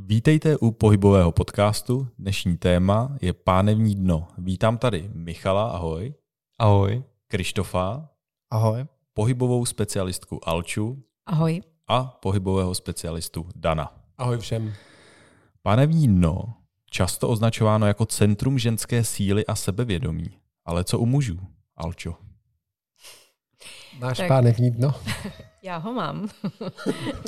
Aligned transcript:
Vítejte 0.00 0.56
u 0.56 0.70
pohybového 0.70 1.32
podcastu. 1.32 2.08
Dnešní 2.18 2.56
téma 2.56 3.16
je 3.20 3.32
pánevní 3.32 3.94
dno. 3.94 4.28
Vítám 4.38 4.78
tady 4.78 5.10
Michala, 5.14 5.70
ahoj. 5.70 6.14
Ahoj. 6.58 7.02
Krištofa. 7.28 8.08
Ahoj. 8.50 8.86
Pohybovou 9.14 9.66
specialistku 9.66 10.48
Alču. 10.48 11.02
Ahoj. 11.26 11.62
A 11.88 12.04
pohybového 12.04 12.74
specialistu 12.74 13.48
Dana. 13.56 13.94
Ahoj 14.18 14.38
všem. 14.38 14.74
Pánevní 15.62 16.08
dno, 16.08 16.54
často 16.90 17.28
označováno 17.28 17.86
jako 17.86 18.06
centrum 18.06 18.58
ženské 18.58 19.04
síly 19.04 19.46
a 19.46 19.54
sebevědomí. 19.54 20.30
Ale 20.64 20.84
co 20.84 20.98
u 20.98 21.06
mužů, 21.06 21.38
Alčo? 21.76 22.14
Máš 23.98 24.18
tak. 24.18 24.28
pánevní 24.28 24.70
dno? 24.70 24.94
Já 25.68 25.76
ho 25.76 25.92
mám. 25.92 26.28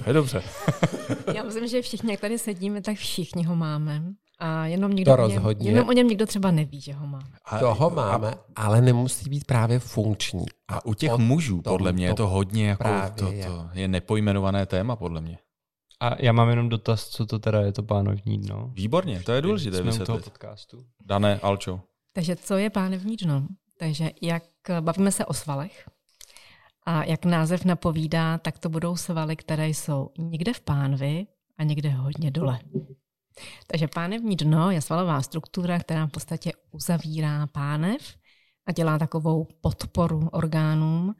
Je 0.07 0.13
dobře. 0.13 0.43
Já 1.35 1.43
myslím, 1.43 1.67
že 1.67 1.83
všichni, 1.83 2.11
jak 2.11 2.21
tady 2.21 2.39
sedíme, 2.39 2.83
tak 2.83 2.97
všichni 2.97 3.45
ho 3.45 3.57
máme. 3.57 4.03
A 4.39 4.67
jenom, 4.67 4.93
někdo 4.93 5.13
to 5.13 5.17
rozhodně. 5.17 5.63
O 5.63 5.65
něm, 5.65 5.75
jenom 5.75 5.89
o 5.89 5.93
něm 5.93 6.09
někdo 6.09 6.27
třeba 6.27 6.51
neví, 6.51 6.81
že 6.81 6.93
ho 6.93 7.07
má. 7.07 7.21
A, 7.45 7.59
toho 7.59 7.91
máme, 7.91 8.35
ale 8.57 8.81
nemusí 8.81 9.31
být 9.31 9.45
právě 9.45 9.79
funkční. 9.79 10.45
A 10.69 10.87
u 10.87 10.95
těch 10.95 11.13
mužů, 11.17 11.63
podle 11.63 11.93
mě, 11.93 12.07
je 12.07 12.15
to 12.15 12.29
hodně 12.29 12.69
jako, 12.69 12.89
to, 13.19 13.33
je. 13.33 13.45
to 13.45 13.69
je 13.73 13.89
nepojmenované 13.89 14.67
téma, 14.67 14.97
podle 14.97 15.21
mě. 15.21 15.39
A 16.01 16.23
já 16.23 16.33
mám 16.33 16.49
jenom 16.49 16.69
dotaz, 16.69 17.09
co 17.09 17.27
to 17.27 17.39
teda 17.39 17.61
je 17.61 17.73
to 17.73 17.83
pánovní 17.83 18.39
dno. 18.39 18.71
Výborně, 18.75 19.23
to 19.23 19.33
je 19.33 19.43
důležité 19.43 19.77
Jsme 19.77 19.87
vysvětlit. 19.87 20.03
u 20.03 20.07
toho 20.07 20.31
podcastu. 20.31 20.85
Dané, 21.05 21.41
Alčo. 21.43 21.81
Takže 22.13 22.37
co 22.37 22.57
je 22.57 22.71
pánevní 22.71 23.17
dno? 23.17 23.47
Takže 23.79 24.11
jak 24.23 24.43
bavíme 24.81 25.13
se 25.13 25.27
o 25.27 25.35
svalech, 25.35 25.85
a 26.91 27.05
jak 27.05 27.25
název 27.25 27.65
napovídá, 27.65 28.39
tak 28.39 28.59
to 28.59 28.69
budou 28.69 28.97
svaly, 28.97 29.37
které 29.37 29.69
jsou 29.69 30.11
někde 30.19 30.53
v 30.53 30.61
pánvi 30.61 31.27
a 31.59 31.65
někde 31.65 31.89
hodně 31.91 32.31
dole. 32.31 32.59
Takže 33.67 33.89
pánevní 33.89 34.37
dno 34.37 34.71
je 34.71 34.81
svalová 34.81 35.23
struktura, 35.23 35.79
která 35.79 36.07
v 36.07 36.11
podstatě 36.11 36.53
uzavírá 36.71 37.47
pánev 37.47 38.17
a 38.67 38.73
dělá 38.73 38.99
takovou 38.99 39.47
podporu 39.61 40.29
orgánům. 40.33 41.15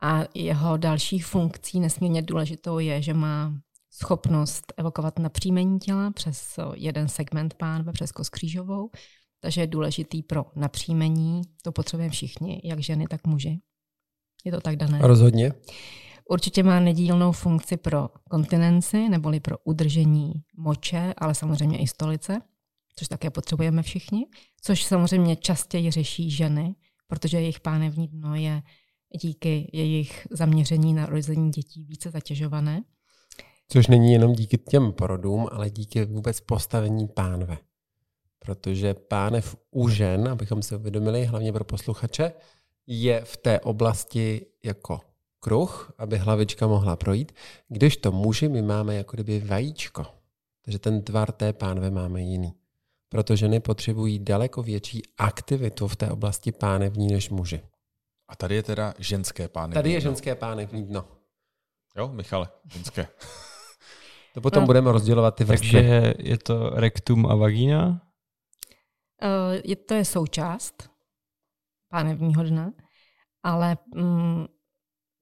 A 0.00 0.20
jeho 0.34 0.76
další 0.76 1.18
funkcí 1.18 1.80
nesmírně 1.80 2.22
důležitou 2.22 2.78
je, 2.78 3.02
že 3.02 3.14
má 3.14 3.54
schopnost 3.90 4.72
evokovat 4.76 5.18
napříjmení 5.18 5.78
těla 5.78 6.10
přes 6.10 6.58
jeden 6.74 7.08
segment 7.08 7.54
pánve, 7.54 7.92
přes 7.92 8.12
kost 8.12 8.30
křížovou. 8.30 8.90
Takže 9.40 9.60
je 9.60 9.66
důležitý 9.66 10.22
pro 10.22 10.44
napříjmení. 10.56 11.42
To 11.62 11.72
potřebujeme 11.72 12.12
všichni, 12.12 12.60
jak 12.64 12.80
ženy, 12.80 13.06
tak 13.06 13.26
muži. 13.26 13.60
Je 14.44 14.52
to 14.52 14.60
tak 14.60 14.76
dané? 14.76 14.98
Rozhodně. 15.02 15.52
Určitě 16.28 16.62
má 16.62 16.80
nedílnou 16.80 17.32
funkci 17.32 17.76
pro 17.76 18.08
kontinenci 18.30 19.08
neboli 19.08 19.40
pro 19.40 19.56
udržení 19.64 20.32
moče, 20.56 21.14
ale 21.18 21.34
samozřejmě 21.34 21.78
i 21.78 21.86
stolice, 21.86 22.40
což 22.96 23.08
také 23.08 23.30
potřebujeme 23.30 23.82
všichni, 23.82 24.26
což 24.60 24.84
samozřejmě 24.84 25.36
častěji 25.36 25.90
řeší 25.90 26.30
ženy, 26.30 26.74
protože 27.06 27.40
jejich 27.40 27.60
pánevní 27.60 28.08
dno 28.08 28.34
je 28.34 28.62
díky 29.22 29.70
jejich 29.72 30.26
zaměření 30.30 30.94
na 30.94 31.06
rození 31.06 31.50
dětí 31.50 31.84
více 31.84 32.10
zatěžované. 32.10 32.82
Což 33.68 33.86
není 33.86 34.12
jenom 34.12 34.32
díky 34.32 34.58
těm 34.58 34.92
porodům, 34.92 35.48
ale 35.52 35.70
díky 35.70 36.04
vůbec 36.04 36.40
postavení 36.40 37.08
pánve. 37.08 37.58
Protože 38.38 38.94
pánev 38.94 39.56
u 39.70 39.88
žen, 39.88 40.28
abychom 40.28 40.62
si 40.62 40.76
uvědomili, 40.76 41.24
hlavně 41.24 41.52
pro 41.52 41.64
posluchače, 41.64 42.32
je 42.92 43.24
v 43.24 43.36
té 43.36 43.60
oblasti 43.60 44.46
jako 44.64 45.00
kruh, 45.40 45.92
aby 45.98 46.18
hlavička 46.18 46.66
mohla 46.66 46.96
projít, 46.96 47.32
když 47.68 47.96
to 47.96 48.12
muži 48.12 48.48
my 48.48 48.62
máme 48.62 48.94
jako 48.94 49.16
kdyby 49.16 49.40
vajíčko. 49.40 50.06
Takže 50.64 50.78
ten 50.78 51.02
tvar 51.02 51.32
té 51.32 51.52
pánve 51.52 51.90
máme 51.90 52.20
jiný. 52.22 52.54
Proto 53.08 53.36
ženy 53.36 53.60
potřebují 53.60 54.18
daleko 54.18 54.62
větší 54.62 55.02
aktivitu 55.18 55.88
v 55.88 55.96
té 55.96 56.10
oblasti 56.10 56.52
pánevní 56.52 57.06
než 57.06 57.30
muži. 57.30 57.62
A 58.28 58.36
tady 58.36 58.54
je 58.54 58.62
teda 58.62 58.94
ženské 58.98 59.48
pánevní 59.48 59.74
Tady 59.74 59.92
je 59.92 60.00
ženské 60.00 60.34
pánevní 60.34 60.86
dno. 60.86 61.04
Jo, 61.96 62.08
Michale, 62.08 62.48
ženské. 62.72 63.06
to 64.34 64.40
potom 64.40 64.62
no. 64.62 64.66
budeme 64.66 64.92
rozdělovat 64.92 65.34
ty 65.34 65.44
vrstvy. 65.44 65.70
Takže 65.70 66.14
je 66.18 66.38
to 66.38 66.70
rektum 66.70 67.26
a 67.26 67.34
vagína? 67.34 67.88
Uh, 69.22 69.60
je, 69.64 69.76
to 69.76 69.94
je 69.94 70.04
součást 70.04 70.89
pánevního 71.90 72.42
dna, 72.42 72.72
ale 73.42 73.76
mm, 73.94 74.46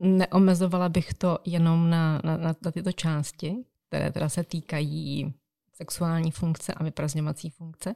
neomezovala 0.00 0.88
bych 0.88 1.14
to 1.14 1.38
jenom 1.44 1.90
na, 1.90 2.20
na, 2.24 2.36
na 2.36 2.72
tyto 2.72 2.92
části, 2.92 3.56
které 3.88 4.12
teda 4.12 4.28
se 4.28 4.44
týkají 4.44 5.34
sexuální 5.74 6.30
funkce 6.30 6.74
a 6.74 6.84
vyprazňovací 6.84 7.50
funkce, 7.50 7.94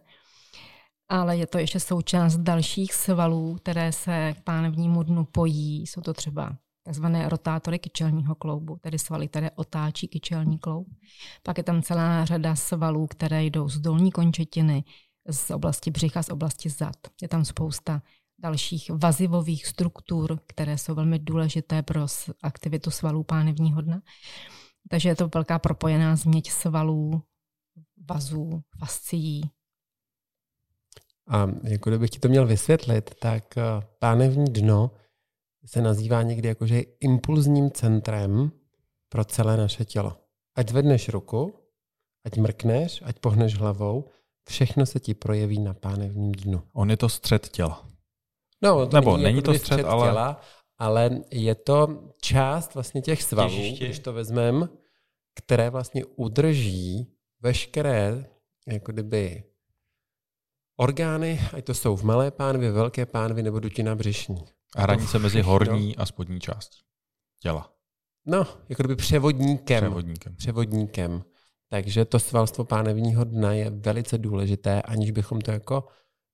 ale 1.08 1.36
je 1.36 1.46
to 1.46 1.58
ještě 1.58 1.80
součást 1.80 2.36
dalších 2.36 2.94
svalů, 2.94 3.54
které 3.54 3.92
se 3.92 4.34
k 4.38 4.42
pánevnímu 4.44 5.02
dnu 5.02 5.24
pojí. 5.24 5.86
Jsou 5.86 6.00
to 6.00 6.14
třeba 6.14 6.56
takzvané 6.84 7.28
rotátory 7.28 7.78
kyčelního 7.78 8.34
kloubu, 8.34 8.76
tedy 8.80 8.98
svaly, 8.98 9.28
které 9.28 9.50
otáčí 9.50 10.08
kyčelní 10.08 10.58
kloub. 10.58 10.88
Pak 11.42 11.58
je 11.58 11.64
tam 11.64 11.82
celá 11.82 12.24
řada 12.24 12.56
svalů, 12.56 13.06
které 13.06 13.44
jdou 13.44 13.68
z 13.68 13.78
dolní 13.78 14.12
končetiny, 14.12 14.84
z 15.30 15.50
oblasti 15.50 15.90
břicha, 15.90 16.22
z 16.22 16.28
oblasti 16.28 16.70
zad. 16.70 16.96
Je 17.22 17.28
tam 17.28 17.44
spousta 17.44 18.02
dalších 18.42 18.90
vazivových 18.90 19.66
struktur, 19.66 20.40
které 20.46 20.78
jsou 20.78 20.94
velmi 20.94 21.18
důležité 21.18 21.82
pro 21.82 22.06
aktivitu 22.42 22.90
svalů 22.90 23.22
pánevního 23.22 23.80
dna. 23.80 24.02
Takže 24.88 25.08
je 25.08 25.16
to 25.16 25.30
velká 25.34 25.58
propojená 25.58 26.16
změť 26.16 26.50
svalů, 26.50 27.22
vazů, 28.08 28.62
fascií. 28.78 29.50
A 31.28 31.46
jako 31.62 31.90
kdybych 31.90 32.10
ti 32.10 32.18
to 32.18 32.28
měl 32.28 32.46
vysvětlit, 32.46 33.14
tak 33.20 33.58
eh, 33.58 33.62
pánevní 33.98 34.52
dno 34.52 34.90
se 35.66 35.82
nazývá 35.82 36.22
někdy 36.22 36.48
jako, 36.48 36.66
že 36.66 36.76
je 36.76 36.84
impulzním 37.00 37.70
centrem 37.70 38.52
pro 39.08 39.24
celé 39.24 39.56
naše 39.56 39.84
tělo. 39.84 40.16
Ať 40.54 40.68
zvedneš 40.68 41.08
ruku, 41.08 41.54
ať 42.24 42.36
mrkneš, 42.36 43.02
ať 43.04 43.18
pohneš 43.18 43.54
hlavou, 43.54 44.08
všechno 44.48 44.86
se 44.86 45.00
ti 45.00 45.14
projeví 45.14 45.58
na 45.58 45.74
pánevním 45.74 46.32
dnu. 46.32 46.62
On 46.72 46.90
je 46.90 46.96
to 46.96 47.08
střed 47.08 47.48
těla. 47.48 47.91
No, 48.62 48.86
to 48.86 48.96
Nebo 48.96 49.10
není, 49.12 49.22
není 49.22 49.36
jako 49.36 49.52
to 49.52 49.58
střed, 49.58 49.84
ale... 49.84 50.08
Těla, 50.08 50.40
ale 50.78 51.10
je 51.30 51.54
to 51.54 52.08
část 52.20 52.74
vlastně 52.74 53.02
těch 53.02 53.22
svalů, 53.22 53.50
Těžiště. 53.50 53.84
když 53.84 53.98
to 53.98 54.12
vezmeme, 54.12 54.68
které 55.34 55.70
vlastně 55.70 56.04
udrží 56.04 57.12
veškeré 57.40 58.24
jako 58.66 58.92
kdyby 58.92 59.44
orgány, 60.76 61.40
ať 61.52 61.64
to 61.64 61.74
jsou 61.74 61.96
v 61.96 62.02
malé 62.02 62.30
pánvi, 62.30 62.70
velké 62.70 63.06
pánvi 63.06 63.42
nebo 63.42 63.60
dutina 63.60 63.94
břišní. 63.94 64.44
A 64.76 64.82
hranice 64.82 65.18
mezi 65.18 65.42
horní 65.42 65.96
a 65.96 66.06
spodní 66.06 66.40
částí 66.40 66.78
těla. 67.42 67.72
No, 68.26 68.46
jako 68.68 68.82
kdyby 68.82 68.96
převodníkem. 68.96 69.84
Převodníkem. 69.84 70.36
Převodníkem. 70.36 71.24
Takže 71.68 72.04
to 72.04 72.18
svalstvo 72.18 72.64
pánevního 72.64 73.24
dna 73.24 73.52
je 73.52 73.70
velice 73.70 74.18
důležité, 74.18 74.82
aniž 74.82 75.10
bychom 75.10 75.40
to 75.40 75.50
jako 75.50 75.88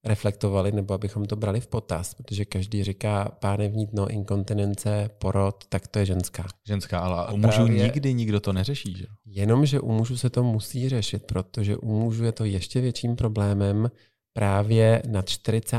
reflektovali 0.09 0.73
nebo 0.73 0.95
abychom 0.95 1.25
to 1.25 1.37
brali 1.37 1.61
v 1.61 1.67
potaz, 1.67 2.15
protože 2.15 2.45
každý 2.45 2.85
říká 2.85 3.37
pánevní 3.41 3.87
dno, 3.87 4.09
inkontinence, 4.09 5.11
porod, 5.19 5.65
tak 5.69 5.89
to 5.89 5.99
je 5.99 6.07
ženská. 6.07 6.47
Ženská, 6.67 7.01
ale 7.01 7.27
A 7.27 7.33
u 7.33 7.37
mužů 7.37 7.67
nikdy 7.67 8.15
nikdo 8.15 8.41
to 8.41 8.53
neřeší, 8.53 8.95
že? 8.99 9.07
Jenomže 9.27 9.81
u 9.81 9.93
mužů 9.93 10.17
se 10.17 10.31
to 10.31 10.43
musí 10.43 10.89
řešit, 10.89 11.25
protože 11.27 11.77
u 11.77 12.01
mužů 12.01 12.25
je 12.25 12.33
to 12.33 12.45
ještě 12.45 12.81
větším 12.81 13.17
problémem 13.17 13.91
právě 14.33 15.03
nad 15.09 15.29
40. 15.29 15.79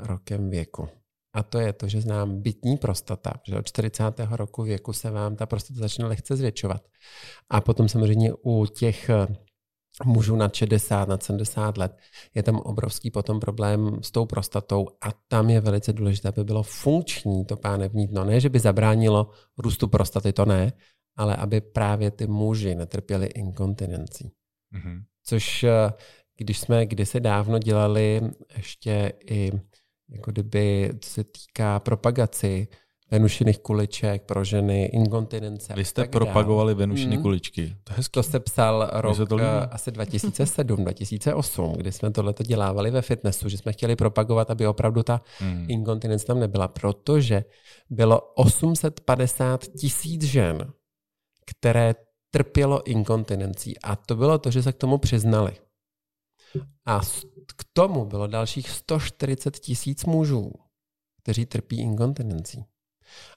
rokem 0.00 0.50
věku. 0.50 0.88
A 1.34 1.42
to 1.42 1.58
je 1.58 1.72
to, 1.72 1.88
že 1.88 2.00
znám 2.00 2.42
bytní 2.42 2.76
prostata, 2.76 3.32
že 3.48 3.58
od 3.58 3.66
40. 3.66 4.02
roku 4.30 4.62
věku 4.62 4.92
se 4.92 5.10
vám 5.10 5.36
ta 5.36 5.46
prostata 5.46 5.80
začne 5.80 6.06
lehce 6.06 6.36
zvětšovat. 6.36 6.82
A 7.50 7.60
potom 7.60 7.88
samozřejmě 7.88 8.32
u 8.44 8.66
těch 8.66 9.10
mužů 10.04 10.36
nad 10.36 10.54
60, 10.54 11.08
nad 11.08 11.22
70 11.22 11.78
let, 11.78 11.96
je 12.34 12.42
tam 12.42 12.56
obrovský 12.56 13.10
potom 13.10 13.40
problém 13.40 13.98
s 14.02 14.10
tou 14.10 14.26
prostatou 14.26 14.88
a 15.00 15.08
tam 15.28 15.50
je 15.50 15.60
velice 15.60 15.92
důležité, 15.92 16.28
aby 16.28 16.44
bylo 16.44 16.62
funkční 16.62 17.44
to 17.44 17.56
pánevní 17.56 18.06
dno. 18.06 18.24
Ne, 18.24 18.40
že 18.40 18.48
by 18.48 18.58
zabránilo 18.58 19.30
růstu 19.58 19.88
prostaty, 19.88 20.32
to 20.32 20.44
ne, 20.44 20.72
ale 21.16 21.36
aby 21.36 21.60
právě 21.60 22.10
ty 22.10 22.26
muži 22.26 22.74
netrpěli 22.74 23.26
inkontinencí. 23.26 24.32
Mm-hmm. 24.74 25.02
Což 25.24 25.64
eh, 25.64 25.92
když 26.36 26.58
jsme 26.58 26.86
kdysi 26.86 27.20
dávno 27.20 27.58
dělali 27.58 28.20
ještě 28.56 29.12
i 29.30 29.52
jako 30.08 30.30
kdyby, 30.30 30.90
co 31.00 31.10
se 31.10 31.24
týká 31.24 31.80
propagaci 31.80 32.68
venušiných 33.14 33.58
kuliček 33.58 34.26
pro 34.26 34.44
ženy, 34.44 34.84
inkontinence. 34.84 35.74
Vy 35.76 35.84
jste 35.84 36.04
propagovali 36.04 36.74
dál. 36.74 36.78
venušiny 36.78 37.14
hmm. 37.14 37.22
kuličky. 37.22 37.76
To, 37.84 37.92
to 38.10 38.22
se 38.22 38.40
psal 38.40 38.90
rok 38.92 39.28
to 39.28 39.38
asi 39.70 39.90
2007, 39.90 40.84
2008, 40.84 41.72
kdy 41.72 41.92
jsme 41.92 42.10
tohle 42.10 42.34
dělávali 42.42 42.90
ve 42.90 43.02
fitnessu, 43.02 43.48
že 43.48 43.56
jsme 43.56 43.72
chtěli 43.72 43.96
propagovat, 43.96 44.50
aby 44.50 44.66
opravdu 44.66 45.02
ta 45.02 45.20
hmm. 45.38 45.66
inkontinence 45.68 46.26
tam 46.26 46.40
nebyla, 46.40 46.68
protože 46.68 47.44
bylo 47.90 48.20
850 48.20 49.66
tisíc 49.78 50.22
žen, 50.22 50.72
které 51.46 51.94
trpělo 52.30 52.82
inkontinencí. 52.86 53.78
A 53.78 53.96
to 53.96 54.16
bylo 54.16 54.38
to, 54.38 54.50
že 54.50 54.62
se 54.62 54.72
k 54.72 54.76
tomu 54.76 54.98
přiznali. 54.98 55.52
A 56.86 57.00
k 57.56 57.64
tomu 57.72 58.04
bylo 58.04 58.26
dalších 58.26 58.70
140 58.70 59.58
tisíc 59.58 60.04
mužů, 60.04 60.52
kteří 61.22 61.46
trpí 61.46 61.80
inkontinencí. 61.80 62.64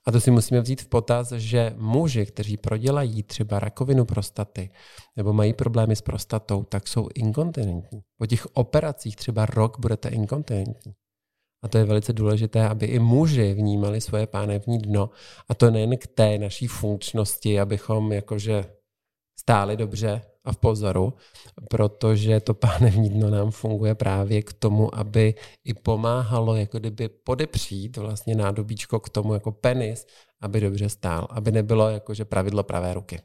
A 0.05 0.11
to 0.11 0.21
si 0.21 0.31
musíme 0.31 0.61
vzít 0.61 0.81
v 0.81 0.87
potaz, 0.87 1.31
že 1.31 1.73
muži, 1.77 2.25
kteří 2.25 2.57
prodělají 2.57 3.23
třeba 3.23 3.59
rakovinu 3.59 4.05
prostaty 4.05 4.69
nebo 5.15 5.33
mají 5.33 5.53
problémy 5.53 5.95
s 5.95 6.01
prostatou, 6.01 6.63
tak 6.63 6.87
jsou 6.87 7.07
inkontinentní. 7.15 8.01
Po 8.17 8.25
těch 8.25 8.45
operacích 8.53 9.15
třeba 9.15 9.45
rok 9.45 9.79
budete 9.79 10.09
inkontinentní. 10.09 10.93
A 11.63 11.67
to 11.67 11.77
je 11.77 11.85
velice 11.85 12.13
důležité, 12.13 12.67
aby 12.67 12.85
i 12.85 12.99
muži 12.99 13.53
vnímali 13.53 14.01
svoje 14.01 14.27
pánevní 14.27 14.77
dno. 14.77 15.09
A 15.49 15.53
to 15.55 15.71
nejen 15.71 15.97
k 15.97 16.07
té 16.07 16.37
naší 16.37 16.67
funkčnosti, 16.67 17.59
abychom 17.59 18.11
jakože 18.11 18.65
stáli 19.47 19.77
dobře 19.77 20.21
a 20.45 20.51
v 20.51 20.57
pozoru, 20.57 21.13
protože 21.69 22.39
to 22.39 22.53
pánevní 22.53 23.09
dno 23.09 23.29
nám 23.29 23.51
funguje 23.51 23.95
právě 23.95 24.41
k 24.41 24.53
tomu, 24.53 24.95
aby 24.95 25.35
i 25.63 25.73
pomáhalo 25.73 26.55
jako 26.55 26.79
kdyby 26.79 27.09
podepřít 27.09 27.97
vlastně 27.97 28.35
nádobíčko 28.35 28.99
k 28.99 29.09
tomu 29.09 29.33
jako 29.33 29.51
penis, 29.51 30.05
aby 30.41 30.61
dobře 30.61 30.89
stál, 30.89 31.27
aby 31.29 31.51
nebylo 31.51 31.89
jakože 31.89 32.25
pravidlo 32.25 32.63
pravé 32.63 32.93
ruky. 32.93 33.21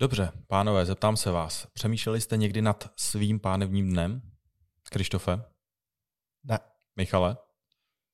Dobře, 0.00 0.32
pánové, 0.46 0.86
zeptám 0.86 1.16
se 1.16 1.30
vás. 1.30 1.66
Přemýšleli 1.72 2.20
jste 2.20 2.36
někdy 2.36 2.62
nad 2.62 2.90
svým 2.96 3.40
pánevním 3.40 3.90
dnem? 3.90 4.22
Krištofe? 4.90 5.42
Ne. 6.44 6.58
Michale? 6.96 7.36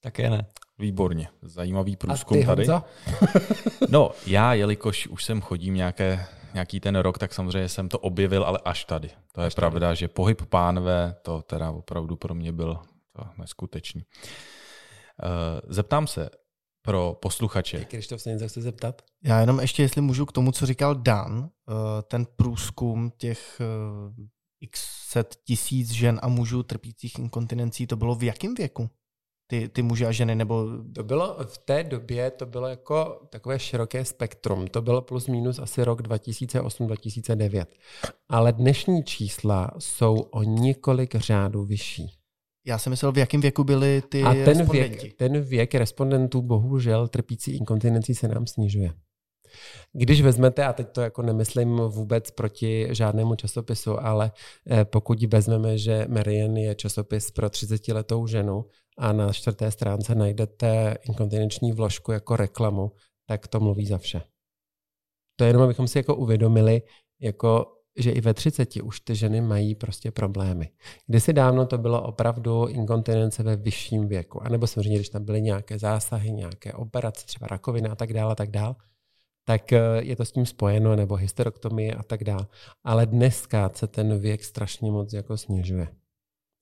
Také 0.01 0.31
ne. 0.31 0.47
Výborně, 0.79 1.29
zajímavý 1.43 1.97
průzkum 1.97 2.45
tady. 2.45 2.67
no, 3.89 4.11
já, 4.27 4.55
jelikož 4.55 5.07
už 5.07 5.25
sem 5.25 5.41
chodím 5.41 5.75
nějaké 5.75 6.27
nějaký 6.57 6.81
ten 6.81 6.97
rok, 6.97 7.19
tak 7.19 7.35
samozřejmě 7.35 7.69
jsem 7.69 7.89
to 7.89 7.99
objevil, 7.99 8.45
ale 8.45 8.59
až 8.65 8.85
tady. 8.85 9.11
To 9.33 9.41
je 9.41 9.47
až 9.47 9.55
pravda, 9.55 9.87
tady. 9.87 9.97
že 9.97 10.09
pohyb 10.09 10.43
pánve, 10.47 11.17
to 11.23 11.43
teda 11.43 11.71
opravdu 11.71 12.17
pro 12.17 12.35
mě 12.35 12.53
byl 12.53 12.79
to 13.13 13.25
neskutečný. 13.39 14.03
Eh, 14.03 15.61
zeptám 15.69 16.07
se 16.07 16.31
pro 16.83 17.19
posluchače. 17.23 17.85
Krištof 17.85 18.23
se 18.23 18.31
něco 18.31 18.49
chce 18.49 18.63
zeptat? 18.63 19.03
Já 19.25 19.41
jenom 19.41 19.61
ještě, 19.61 19.83
jestli 19.83 20.01
můžu 20.01 20.27
k 20.27 20.33
tomu, 20.33 20.53
co 20.53 20.67
říkal 20.67 20.95
Dan, 20.95 21.49
eh, 21.49 21.73
ten 22.03 22.27
průzkum 22.37 23.11
těch 23.17 23.61
eh, 23.61 24.27
x 24.61 24.81
set 25.09 25.37
tisíc 25.45 25.91
žen 25.91 26.21
a 26.23 26.29
mužů 26.29 26.63
trpících 26.63 27.19
inkontinencí, 27.19 27.87
to 27.87 27.97
bylo 27.97 28.15
v 28.15 28.23
jakém 28.23 28.55
věku? 28.55 28.91
Ty, 29.47 29.69
ty 29.69 29.83
muže 29.83 30.07
a 30.07 30.13
ženy, 30.13 30.35
nebo... 30.35 30.67
To 30.95 31.05
bylo 31.05 31.37
v 31.45 31.59
té 31.59 31.85
době, 31.85 32.31
to 32.31 32.47
bylo 32.47 32.69
jako 32.69 33.21
takové 33.31 33.59
široké 33.59 34.05
spektrum. 34.05 34.67
To 34.67 34.83
bylo 34.83 35.03
plus 35.03 35.27
minus 35.27 35.59
asi 35.59 35.85
rok 35.85 36.03
2008-2009. 36.03 37.65
Ale 38.29 38.53
dnešní 38.53 39.05
čísla 39.05 39.71
jsou 39.79 40.15
o 40.15 40.43
několik 40.43 41.15
řádů 41.15 41.65
vyšší. 41.65 42.13
Já 42.67 42.79
jsem 42.79 42.91
myslel, 42.91 43.13
v 43.13 43.19
jakém 43.19 43.41
věku 43.41 43.65
byly 43.65 44.03
ty 44.09 44.23
A 44.23 44.35
ten 44.35 44.71
věk, 44.71 45.17
ten 45.17 45.41
věk 45.41 45.75
respondentů 45.75 46.43
bohužel 46.43 47.09
trpící 47.09 47.57
inkontinencí 47.57 48.15
se 48.15 48.29
nám 48.29 48.47
snižuje. 48.47 48.93
Když 49.93 50.21
vezmete, 50.21 50.65
a 50.65 50.73
teď 50.73 50.89
to 50.93 51.01
jako 51.01 51.23
nemyslím 51.23 51.77
vůbec 51.77 52.31
proti 52.31 52.89
žádnému 52.91 53.35
časopisu, 53.35 54.01
ale 54.01 54.33
eh, 54.71 54.85
pokud 54.85 55.23
vezmeme, 55.23 55.79
že 55.79 56.07
Marian 56.09 56.57
je 56.57 56.75
časopis 56.75 57.31
pro 57.31 57.47
30-letou 57.47 58.27
ženu 58.27 58.65
a 58.99 59.13
na 59.13 59.33
čtvrté 59.33 59.71
stránce 59.71 60.15
najdete 60.15 60.97
inkontinenční 61.09 61.73
vložku 61.73 62.13
jako 62.13 62.37
reklamu, 62.37 62.93
tak 63.27 63.49
to 63.49 63.61
mluví 63.61 63.87
za 63.87 63.99
vše. 63.99 64.23
To 65.37 65.45
je 65.45 65.49
jenom, 65.49 65.63
abychom 65.63 65.89
si 65.89 65.99
jako 65.99 66.15
uvědomili, 66.15 66.83
jako 67.21 67.73
že 67.99 68.11
i 68.11 68.21
ve 68.21 68.35
30 68.35 68.77
už 68.77 69.01
ty 69.01 69.15
ženy 69.15 69.41
mají 69.41 69.75
prostě 69.75 70.11
problémy. 70.11 70.71
Kdysi 71.07 71.33
dávno 71.33 71.67
to 71.67 71.79
bylo 71.79 72.03
opravdu 72.03 72.67
inkontinence 72.67 73.43
ve 73.43 73.57
vyšším 73.57 74.09
věku, 74.09 74.43
anebo 74.43 74.67
samozřejmě, 74.67 74.99
když 74.99 75.09
tam 75.09 75.25
byly 75.25 75.43
nějaké 75.43 75.79
zásahy, 75.79 76.33
nějaké 76.33 76.73
operace, 76.73 77.27
třeba 77.27 77.47
rakovina 77.47 77.93
a 77.93 77.95
tak 77.95 78.13
dále, 78.13 78.33
a 78.33 78.35
tak 78.35 78.51
dále, 78.51 78.75
tak 79.45 79.73
eh, 79.73 79.81
je 79.99 80.17
to 80.17 80.25
s 80.25 80.33
tím 80.33 80.47
spojeno, 80.47 80.97
nebo 80.97 81.17
hysterektomie 81.17 81.95
a 81.95 82.03
tak 82.03 82.25
dále. 82.25 82.47
Ale 82.85 83.07
dneska 83.07 83.71
se 83.75 83.87
ten 83.87 84.19
věk 84.19 84.45
strašně 84.45 84.91
moc 84.91 85.13
jako 85.13 85.37
snižuje. 85.37 85.89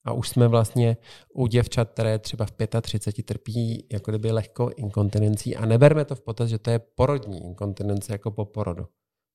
A 0.04 0.12
už 0.12 0.28
jsme 0.28 0.48
vlastně 0.48 0.96
u 1.34 1.46
děvčat, 1.46 1.90
které 1.90 2.18
třeba 2.18 2.46
v 2.46 2.52
35 2.80 3.26
trpí 3.26 3.86
jako 3.92 4.10
kdyby 4.10 4.32
lehkou 4.32 4.68
inkontinencí 4.68 5.56
a 5.56 5.66
neberme 5.66 6.04
to 6.04 6.14
v 6.14 6.20
potaz, 6.20 6.48
že 6.50 6.58
to 6.58 6.70
je 6.70 6.78
porodní 6.78 7.44
inkontinence 7.44 8.12
jako 8.12 8.30
po 8.30 8.44
porodu. 8.44 8.86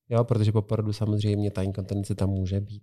Jo, 0.08 0.24
protože 0.24 0.52
po 0.52 0.62
porodu 0.62 0.92
samozřejmě 0.92 1.50
ta 1.50 1.62
inkontinence 1.62 2.14
tam 2.14 2.30
může 2.30 2.60
být. 2.60 2.82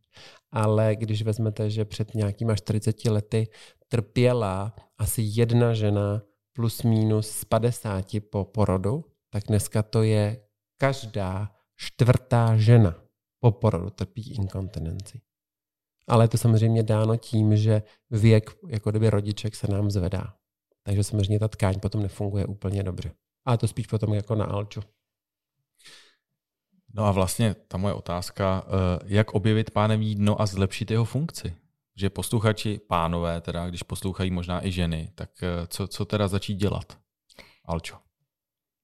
Ale 0.51 0.95
když 0.95 1.21
vezmete, 1.23 1.69
že 1.69 1.85
před 1.85 2.15
nějakýma 2.15 2.55
40 2.55 3.05
lety 3.05 3.47
trpěla 3.87 4.75
asi 4.97 5.21
jedna 5.25 5.73
žena 5.73 6.21
plus 6.53 6.83
minus 6.83 7.29
z 7.29 7.45
50 7.45 8.05
po 8.29 8.45
porodu, 8.45 9.05
tak 9.29 9.43
dneska 9.47 9.83
to 9.83 10.03
je 10.03 10.43
každá 10.77 11.51
čtvrtá 11.75 12.57
žena 12.57 12.95
po 13.39 13.51
porodu 13.51 13.89
trpí 13.89 14.35
inkontinenci. 14.35 15.21
Ale 16.07 16.23
je 16.23 16.27
to 16.27 16.37
samozřejmě 16.37 16.83
dáno 16.83 17.17
tím, 17.17 17.57
že 17.57 17.83
věk 18.11 18.51
jako 18.67 18.89
kdyby 18.89 19.09
rodiček 19.09 19.55
se 19.55 19.71
nám 19.71 19.91
zvedá. 19.91 20.33
Takže 20.83 21.03
samozřejmě 21.03 21.39
ta 21.39 21.47
tkáň 21.47 21.79
potom 21.79 22.01
nefunguje 22.01 22.45
úplně 22.45 22.83
dobře. 22.83 23.11
A 23.45 23.57
to 23.57 23.67
spíš 23.67 23.87
potom 23.87 24.13
jako 24.13 24.35
na 24.35 24.45
alču. 24.45 24.81
No 26.93 27.05
a 27.05 27.11
vlastně 27.11 27.55
ta 27.67 27.77
moje 27.77 27.93
otázka, 27.93 28.65
eh, 28.65 28.99
jak 29.05 29.33
objevit 29.33 29.71
pánevní 29.71 30.15
dno 30.15 30.41
a 30.41 30.45
zlepšit 30.45 30.91
jeho 30.91 31.05
funkci? 31.05 31.55
Že 31.95 32.09
posluchači, 32.09 32.79
pánové, 32.87 33.41
teda 33.41 33.69
když 33.69 33.83
poslouchají 33.83 34.31
možná 34.31 34.65
i 34.65 34.71
ženy, 34.71 35.11
tak 35.15 35.29
eh, 35.43 35.67
co, 35.67 35.87
co 35.87 36.05
teda 36.05 36.27
začít 36.27 36.55
dělat? 36.55 36.97
Alčo. 37.65 38.06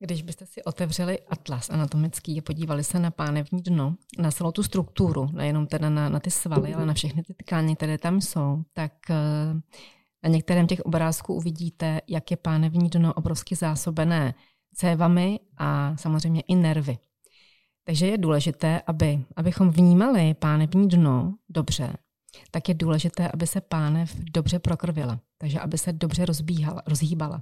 Když 0.06 0.22
byste 0.22 0.46
si 0.46 0.64
otevřeli 0.64 1.20
atlas 1.30 1.70
anatomický 1.70 2.40
a 2.40 2.42
podívali 2.42 2.84
se 2.84 3.00
na 3.00 3.12
pánevní 3.12 3.62
dno, 3.62 3.96
na 4.20 4.32
celou 4.32 4.52
tu 4.52 4.64
strukturu, 4.64 5.30
nejenom 5.32 5.68
teda 5.68 5.90
na, 5.90 6.10
na 6.10 6.20
ty 6.20 6.32
svaly, 6.32 6.74
ale 6.74 6.86
na 6.86 6.94
všechny 6.94 7.24
ty 7.24 7.34
tkáně, 7.34 7.76
které 7.76 7.98
tam 7.98 8.22
jsou, 8.22 8.64
tak 8.74 8.94
eh, 9.10 9.16
na 10.24 10.30
některém 10.30 10.68
těch 10.68 10.80
obrázků 10.80 11.34
uvidíte, 11.34 12.02
jak 12.08 12.32
je 12.32 12.38
pánevní 12.38 12.90
dno 12.90 13.14
obrovsky 13.14 13.56
zásobené 13.56 14.34
cévami 14.76 15.40
a 15.58 15.98
samozřejmě 15.98 16.42
i 16.42 16.56
nervy. 16.56 16.98
Takže 17.84 18.08
je 18.08 18.18
důležité, 18.18 18.82
aby, 18.88 19.24
abychom 19.36 19.70
vnímali 19.70 20.34
pánevní 20.34 20.88
dno 20.88 21.36
dobře, 21.50 21.94
tak 22.52 22.70
je 22.70 22.76
důležité, 22.76 23.32
aby 23.32 23.48
se 23.48 23.62
pánev 23.62 24.16
dobře 24.34 24.60
prokrvila, 24.60 25.20
takže 25.38 25.60
aby 25.60 25.78
se 25.78 25.94
dobře 25.94 26.26
rozbíhala, 26.26 26.82
rozhýbala. 26.88 27.42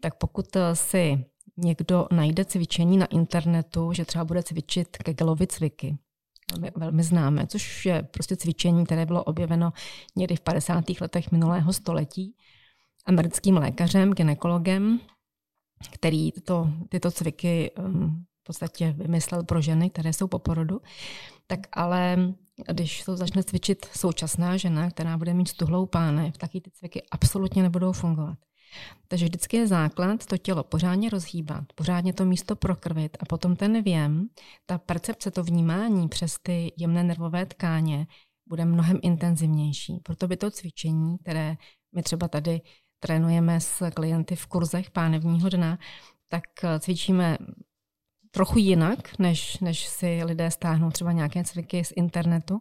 Tak 0.00 0.14
pokud 0.14 0.56
eh, 0.56 0.76
si 0.76 1.24
někdo 1.56 2.06
najde 2.12 2.44
cvičení 2.44 2.96
na 2.96 3.06
internetu, 3.06 3.92
že 3.92 4.04
třeba 4.04 4.24
bude 4.24 4.42
cvičit 4.42 4.96
Kegelovy 4.96 5.46
cviky, 5.46 5.98
velmi, 6.52 6.70
velmi 6.76 7.02
známé, 7.02 7.46
což 7.46 7.86
je 7.86 8.02
prostě 8.02 8.36
cvičení, 8.36 8.84
které 8.84 9.06
bylo 9.06 9.24
objeveno 9.24 9.72
někdy 10.16 10.36
v 10.36 10.40
50. 10.40 10.84
letech 11.00 11.32
minulého 11.32 11.72
století 11.72 12.34
americkým 13.06 13.56
lékařem, 13.56 14.12
ginekologem, 14.12 15.00
který 15.90 16.32
to, 16.32 16.68
tyto 16.88 17.10
cviky 17.10 17.70
um, 17.78 18.24
v 18.40 18.46
podstatě 18.46 18.94
vymyslel 18.98 19.44
pro 19.44 19.60
ženy, 19.60 19.90
které 19.90 20.12
jsou 20.12 20.28
po 20.28 20.38
porodu, 20.38 20.80
tak 21.46 21.60
ale 21.72 22.16
když 22.72 23.02
to 23.02 23.16
začne 23.16 23.44
cvičit 23.44 23.86
současná 23.96 24.56
žena, 24.56 24.90
která 24.90 25.18
bude 25.18 25.34
mít 25.34 25.48
stuhlou 25.48 25.86
pánev, 25.86 26.38
tak 26.38 26.50
ty 26.50 26.70
cviky 26.72 27.02
absolutně 27.10 27.62
nebudou 27.62 27.92
fungovat. 27.92 28.38
Takže 29.08 29.24
vždycky 29.24 29.56
je 29.56 29.66
základ 29.66 30.26
to 30.26 30.38
tělo 30.38 30.64
pořádně 30.64 31.10
rozhýbat, 31.10 31.64
pořádně 31.74 32.12
to 32.12 32.24
místo 32.24 32.56
prokrvit 32.56 33.16
a 33.20 33.24
potom 33.24 33.56
ten 33.56 33.82
věm, 33.82 34.28
ta 34.66 34.78
percepce, 34.78 35.30
to 35.30 35.44
vnímání 35.44 36.08
přes 36.08 36.38
ty 36.42 36.72
jemné 36.76 37.04
nervové 37.04 37.46
tkáně 37.46 38.06
bude 38.48 38.64
mnohem 38.64 38.98
intenzivnější. 39.02 40.00
Proto 40.02 40.28
by 40.28 40.36
to 40.36 40.50
cvičení, 40.50 41.18
které 41.18 41.56
my 41.94 42.02
třeba 42.02 42.28
tady 42.28 42.60
trénujeme 43.00 43.60
s 43.60 43.90
klienty 43.90 44.36
v 44.36 44.46
kurzech 44.46 44.90
pánevního 44.90 45.48
dna, 45.48 45.78
tak 46.28 46.42
cvičíme 46.78 47.38
trochu 48.30 48.58
jinak, 48.58 49.18
než, 49.18 49.58
než 49.60 49.86
si 49.86 50.24
lidé 50.24 50.50
stáhnou 50.50 50.90
třeba 50.90 51.12
nějaké 51.12 51.44
cviky 51.44 51.84
z 51.84 51.92
internetu. 51.96 52.60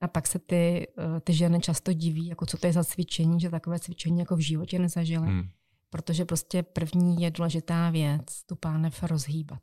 A 0.00 0.08
pak 0.08 0.26
se 0.26 0.38
ty, 0.38 0.86
eh, 0.98 1.20
ty 1.20 1.32
ženy 1.32 1.60
často 1.60 1.92
diví, 1.92 2.26
jako 2.26 2.46
co 2.46 2.56
to 2.56 2.66
je 2.66 2.72
za 2.72 2.84
cvičení, 2.84 3.40
že 3.40 3.50
takové 3.50 3.78
cvičení 3.78 4.18
jako 4.18 4.36
v 4.36 4.40
životě 4.40 4.78
nezažily. 4.78 5.26
Hmm. 5.26 5.48
Protože 5.90 6.24
prostě 6.24 6.62
první 6.62 7.22
je 7.22 7.30
důležitá 7.30 7.90
věc, 7.90 8.42
tu 8.46 8.56
pánev 8.56 9.02
rozhýbat. 9.02 9.60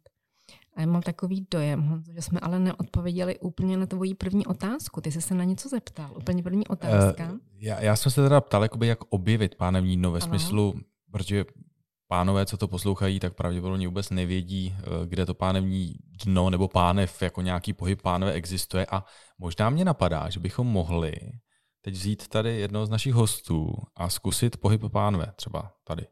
A 0.75 0.81
já 0.81 0.87
mám 0.87 1.01
takový 1.01 1.47
dojem, 1.51 2.03
že 2.13 2.21
jsme 2.21 2.39
ale 2.39 2.59
neodpověděli 2.59 3.39
úplně 3.39 3.77
na 3.77 3.85
tvoji 3.85 4.15
první 4.15 4.45
otázku. 4.45 5.01
Ty 5.01 5.11
jsi 5.11 5.21
se 5.21 5.35
na 5.35 5.43
něco 5.43 5.69
zeptal. 5.69 6.13
Úplně 6.17 6.43
první 6.43 6.67
otázka. 6.67 7.31
Uh, 7.31 7.39
já, 7.57 7.81
já 7.81 7.95
jsem 7.95 8.11
se 8.11 8.23
teda 8.23 8.41
ptal, 8.41 8.63
jakoby, 8.63 8.87
jak 8.87 8.99
objevit 9.09 9.55
pánevní 9.55 9.97
dno 9.97 10.11
ve 10.11 10.19
ano. 10.19 10.27
smyslu, 10.27 10.75
protože 11.11 11.45
pánové, 12.07 12.45
co 12.45 12.57
to 12.57 12.67
poslouchají, 12.67 13.19
tak 13.19 13.33
pravděpodobně 13.33 13.87
vůbec 13.87 14.09
nevědí, 14.09 14.75
kde 15.05 15.25
to 15.25 15.33
pánevní 15.33 15.93
dno 16.25 16.49
nebo 16.49 16.67
pánev 16.67 17.21
jako 17.21 17.41
nějaký 17.41 17.73
pohyb 17.73 18.01
pánve 18.01 18.31
existuje 18.31 18.85
a 18.91 19.05
možná 19.37 19.69
mě 19.69 19.85
napadá, 19.85 20.29
že 20.29 20.39
bychom 20.39 20.67
mohli 20.67 21.13
teď 21.81 21.93
vzít 21.93 22.27
tady 22.27 22.59
jednoho 22.59 22.85
z 22.85 22.89
našich 22.89 23.13
hostů 23.13 23.73
a 23.95 24.09
zkusit 24.09 24.57
pohyb 24.57 24.81
pánve, 24.91 25.33
třeba 25.35 25.71
tady. 25.83 26.07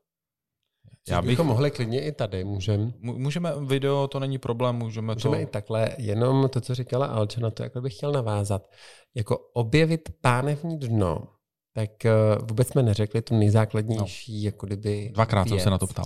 Já 1.10 1.22
bych... 1.22 1.30
Bychom 1.30 1.48
mohli 1.48 1.72
klidně 1.72 2.02
i 2.02 2.12
tady, 2.12 2.44
můžeme. 2.44 2.92
Můžeme 3.00 3.54
video, 3.66 4.08
to 4.08 4.20
není 4.20 4.38
problém, 4.38 4.76
můžeme, 4.76 5.14
můžeme 5.14 5.38
to... 5.38 5.44
i 5.44 5.46
takhle, 5.46 5.90
jenom 5.98 6.50
to, 6.50 6.62
co 6.62 6.76
říkala 6.76 7.06
Alča, 7.06 7.42
na 7.42 7.52
to 7.52 7.64
jako 7.64 7.82
bych 7.82 7.96
chtěl 7.96 8.12
navázat. 8.12 8.72
Jako 9.16 9.38
objevit 9.38 10.10
pánevní 10.22 10.80
dno, 10.80 11.28
tak 11.74 11.90
uh, 12.06 12.48
vůbec 12.48 12.68
jsme 12.68 12.84
neřekli 12.84 13.22
tu 13.22 13.36
nejzákladnější, 13.36 14.42
no. 14.42 14.46
jako 14.46 14.66
kdyby 14.66 15.10
Dvakrát 15.14 15.44
věc. 15.44 15.50
jsem 15.50 15.64
se 15.64 15.70
na 15.70 15.78
to 15.78 15.88
ptal. 15.88 16.06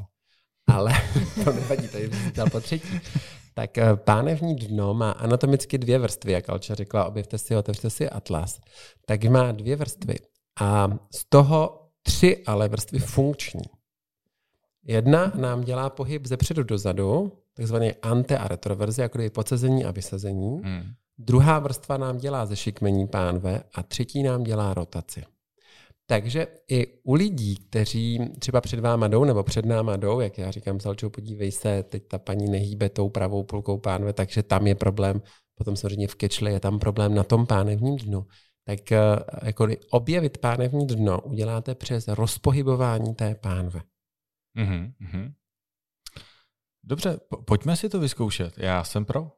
Ale 0.67 0.93
to 1.43 1.53
nevadí, 1.53 1.87
to 1.87 1.97
je 1.97 2.09
po 2.51 2.59
třetí. 2.59 2.99
Tak 3.53 3.69
uh, 3.77 3.95
pánevní 3.95 4.55
dno 4.55 4.93
má 4.93 5.11
anatomicky 5.11 5.77
dvě 5.77 5.99
vrstvy, 5.99 6.31
jak 6.31 6.49
Alča 6.49 6.75
řekla, 6.75 7.05
objevte 7.05 7.37
si, 7.37 7.55
otevřte 7.55 7.89
si 7.89 8.09
atlas. 8.09 8.59
Tak 9.05 9.23
má 9.23 9.51
dvě 9.51 9.75
vrstvy. 9.75 10.15
A 10.61 10.87
z 11.11 11.25
toho 11.29 11.87
tři 12.01 12.43
ale 12.45 12.69
vrstvy 12.69 12.99
funkční. 12.99 13.61
Jedna 14.83 15.31
nám 15.35 15.63
dělá 15.63 15.89
pohyb 15.89 16.27
ze 16.27 16.37
předu 16.37 16.63
do 16.63 16.77
zadu, 16.77 17.31
takzvaný 17.53 17.93
ante 18.01 18.37
a 18.37 18.47
retroverze, 18.47 19.01
jako 19.01 19.21
je 19.21 19.29
podsazení 19.29 19.85
a 19.85 19.91
vysazení. 19.91 20.61
Hmm. 20.63 20.83
Druhá 21.17 21.59
vrstva 21.59 21.97
nám 21.97 22.17
dělá 22.17 22.45
zešikmení 22.45 23.07
pánve 23.07 23.63
a 23.73 23.83
třetí 23.83 24.23
nám 24.23 24.43
dělá 24.43 24.73
rotaci. 24.73 25.23
Takže 26.09 26.47
i 26.67 26.99
u 27.03 27.13
lidí, 27.13 27.55
kteří 27.55 28.19
třeba 28.39 28.61
před 28.61 28.79
váma 28.79 29.07
jdou 29.07 29.23
nebo 29.23 29.43
před 29.43 29.65
náma 29.65 29.97
jdou, 29.97 30.19
jak 30.19 30.37
já 30.37 30.51
říkám, 30.51 30.79
Salčou, 30.79 31.09
podívej 31.09 31.51
se, 31.51 31.83
teď 31.83 32.07
ta 32.07 32.17
paní 32.17 32.49
nehýbe 32.51 32.89
tou 32.89 33.09
pravou 33.09 33.43
půlkou 33.43 33.77
pánve, 33.77 34.13
takže 34.13 34.43
tam 34.43 34.67
je 34.67 34.75
problém. 34.75 35.21
Potom 35.55 35.75
samozřejmě 35.75 36.07
v 36.07 36.15
kečli 36.15 36.51
je 36.51 36.59
tam 36.59 36.79
problém 36.79 37.15
na 37.15 37.23
tom 37.23 37.47
pánevním 37.47 37.97
dnu. 37.97 38.25
Tak 38.63 38.91
eh, 38.91 38.99
jako 39.43 39.67
objevit 39.91 40.37
pánevní 40.37 40.87
dno 40.87 41.21
uděláte 41.21 41.75
přes 41.75 42.07
rozpohybování 42.07 43.15
té 43.15 43.35
pánve. 43.35 43.81
Mm-hmm. 44.57 45.33
Dobře, 46.83 47.19
po, 47.29 47.41
pojďme 47.41 47.75
si 47.75 47.89
to 47.89 47.99
vyzkoušet. 47.99 48.57
Já 48.57 48.83
jsem 48.83 49.05
pro. 49.05 49.31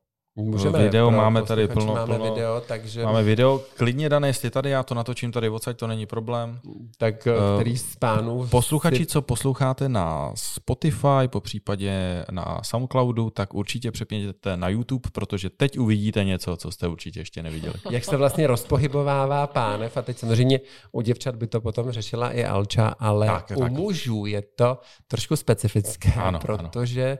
Můžeme, 0.43 0.83
video 0.83 1.07
pro 1.07 1.17
máme 1.17 1.43
tady 1.43 1.67
plno, 1.67 1.93
máme 1.93 2.17
plno, 2.17 2.33
video, 2.33 2.61
takže... 2.61 3.03
Máme 3.03 3.23
video, 3.23 3.61
klidně 3.77 4.09
dané, 4.09 4.27
jestli 4.27 4.49
tady, 4.49 4.69
já 4.69 4.83
to 4.83 4.95
natočím 4.95 5.31
tady 5.31 5.49
odsaď, 5.49 5.77
to 5.77 5.87
není 5.87 6.05
problém. 6.05 6.59
Tak 6.97 7.27
uh, 7.27 7.59
který 7.59 7.77
z 7.77 7.95
pánů... 7.95 8.47
Posluchači, 8.47 9.05
co 9.05 9.21
posloucháte 9.21 9.89
na 9.89 10.31
Spotify, 10.35 11.27
po 11.27 11.41
případě 11.41 12.25
na 12.31 12.59
Soundcloudu, 12.63 13.29
tak 13.29 13.53
určitě 13.53 13.91
přepněte 13.91 14.57
na 14.57 14.69
YouTube, 14.69 15.09
protože 15.11 15.49
teď 15.49 15.79
uvidíte 15.79 16.23
něco, 16.23 16.57
co 16.57 16.71
jste 16.71 16.87
určitě 16.87 17.19
ještě 17.19 17.43
neviděli. 17.43 17.73
Jak 17.89 18.05
se 18.05 18.17
vlastně 18.17 18.47
rozpohybovává 18.47 19.47
pánev 19.47 19.97
a 19.97 20.01
teď 20.01 20.17
samozřejmě 20.17 20.59
u 20.91 21.01
děvčat 21.01 21.35
by 21.35 21.47
to 21.47 21.61
potom 21.61 21.91
řešila 21.91 22.31
i 22.31 22.45
Alča, 22.45 22.87
ale 22.87 23.27
tak, 23.27 23.51
u 23.55 23.59
tak. 23.59 23.71
mužů 23.71 24.25
je 24.25 24.41
to 24.41 24.77
trošku 25.07 25.35
specifické, 25.35 26.13
ano, 26.13 26.39
protože 26.39 27.11
ano. 27.11 27.19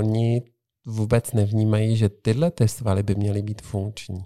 oni 0.00 0.42
vůbec 0.86 1.32
nevnímají, 1.32 1.96
že 1.96 2.08
tyhle 2.08 2.50
ty 2.50 2.68
svaly 2.68 3.02
by 3.02 3.14
měly 3.14 3.42
být 3.42 3.62
funkční. 3.62 4.24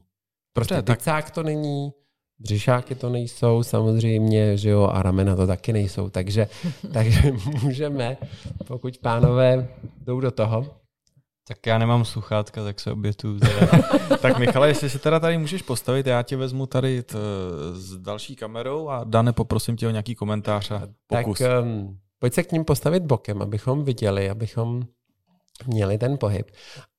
Prostě 0.53 0.75
Dobře, 0.75 0.97
tak... 1.05 1.31
to 1.31 1.43
není, 1.43 1.93
břišáky 2.39 2.95
to 2.95 3.09
nejsou 3.09 3.63
samozřejmě, 3.63 4.57
že 4.57 4.71
jo, 4.71 4.83
a 4.83 5.03
ramena 5.03 5.37
to 5.37 5.47
taky 5.47 5.73
nejsou, 5.73 6.11
takže, 6.11 6.49
takže 6.93 7.33
můžeme, 7.63 8.17
pokud 8.67 8.99
pánové 8.99 9.69
jdou 10.01 10.21
do 10.21 10.31
toho, 10.31 10.79
tak 11.49 11.67
já 11.67 11.79
nemám 11.79 12.05
sluchátka, 12.05 12.65
tak 12.65 12.81
se 12.81 12.93
obětu. 12.93 13.39
tak 14.23 14.39
Michale, 14.39 14.69
jestli 14.69 14.91
se 14.91 14.99
teda 14.99 15.21
tady 15.21 15.39
můžeš 15.39 15.63
postavit, 15.63 16.07
já 16.07 16.23
tě 16.23 16.37
vezmu 16.37 16.67
tady 16.67 17.03
t, 17.03 17.19
s 17.73 17.97
další 17.97 18.37
kamerou 18.37 18.89
a 18.89 19.05
Dane, 19.05 19.33
poprosím 19.33 19.77
tě 19.77 19.89
o 19.89 19.91
nějaký 19.91 20.15
komentář 20.15 20.71
a 20.71 20.89
pokus. 21.07 21.39
Tak 21.39 21.63
um, 21.63 21.99
pojď 22.19 22.35
se 22.35 22.43
k 22.43 22.53
ním 22.53 22.65
postavit 22.65 23.03
bokem, 23.03 23.43
abychom 23.43 23.85
viděli, 23.85 24.31
abychom 24.31 24.83
měli 25.67 25.99
ten 25.99 26.19
pohyb. 26.19 26.51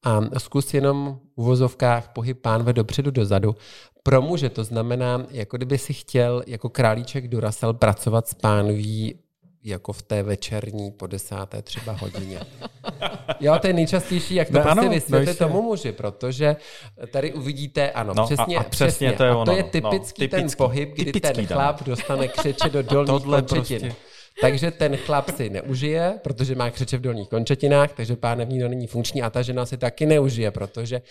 A 0.03 0.19
zkus 0.37 0.73
jenom 0.73 1.19
v 1.37 1.41
uvozovkách 1.41 2.13
pohyb 2.13 2.41
pánve 2.41 2.73
dopředu, 2.73 3.11
dozadu. 3.11 3.55
Pro 4.03 4.21
muže 4.21 4.49
to 4.49 4.63
znamená, 4.63 5.25
jako 5.31 5.57
kdyby 5.57 5.77
si 5.77 5.93
chtěl 5.93 6.43
jako 6.47 6.69
králíček 6.69 7.27
Duracell 7.27 7.73
pracovat 7.73 8.27
s 8.27 8.33
pánví 8.33 9.19
jako 9.63 9.93
v 9.93 10.01
té 10.01 10.23
večerní 10.23 10.91
po 10.91 11.07
desáté 11.07 11.61
třeba 11.61 11.93
hodině. 11.93 12.39
Jo, 13.39 13.59
to 13.61 13.67
je 13.67 13.73
nejčastější, 13.73 14.35
jak 14.35 14.47
to 14.47 14.53
no, 14.53 14.61
prostě 14.61 14.89
vysvětlit 14.89 15.39
no, 15.39 15.47
tomu 15.47 15.61
muži, 15.61 15.91
protože 15.91 16.55
tady 17.11 17.33
uvidíte, 17.33 17.91
ano, 17.91 18.13
no, 18.17 18.25
přesně, 18.25 18.57
a, 18.57 18.59
a 18.59 18.63
přesně, 18.63 18.87
přesně 18.87 19.13
to 19.13 19.23
je 19.23 19.31
ono. 19.31 19.41
A 19.41 19.45
to 19.45 19.51
je 19.51 19.63
typický, 19.63 19.81
no, 19.81 19.89
typický 19.89 20.27
ten 20.27 20.47
pohyb, 20.57 20.89
kdy 20.93 21.05
typický, 21.05 21.35
ten 21.35 21.47
chlap 21.47 21.83
dostane 21.83 22.27
křeče 22.27 22.69
do 22.69 22.81
dolních 22.81 23.23
končetin. 23.23 23.79
Prostě 23.79 24.08
takže 24.41 24.71
ten 24.71 24.97
chlap 24.97 25.29
si 25.29 25.49
neužije, 25.49 26.19
protože 26.23 26.55
má 26.55 26.71
křeče 26.71 26.97
v 26.97 27.01
dolních 27.01 27.29
končetinách, 27.29 27.93
takže 27.93 28.15
pánevní 28.15 28.59
to 28.59 28.67
není 28.67 28.87
funkční 28.87 29.21
a 29.21 29.29
ta 29.29 29.41
žena 29.41 29.65
si 29.65 29.77
taky 29.77 30.05
neužije, 30.05 30.51
protože 30.51 31.01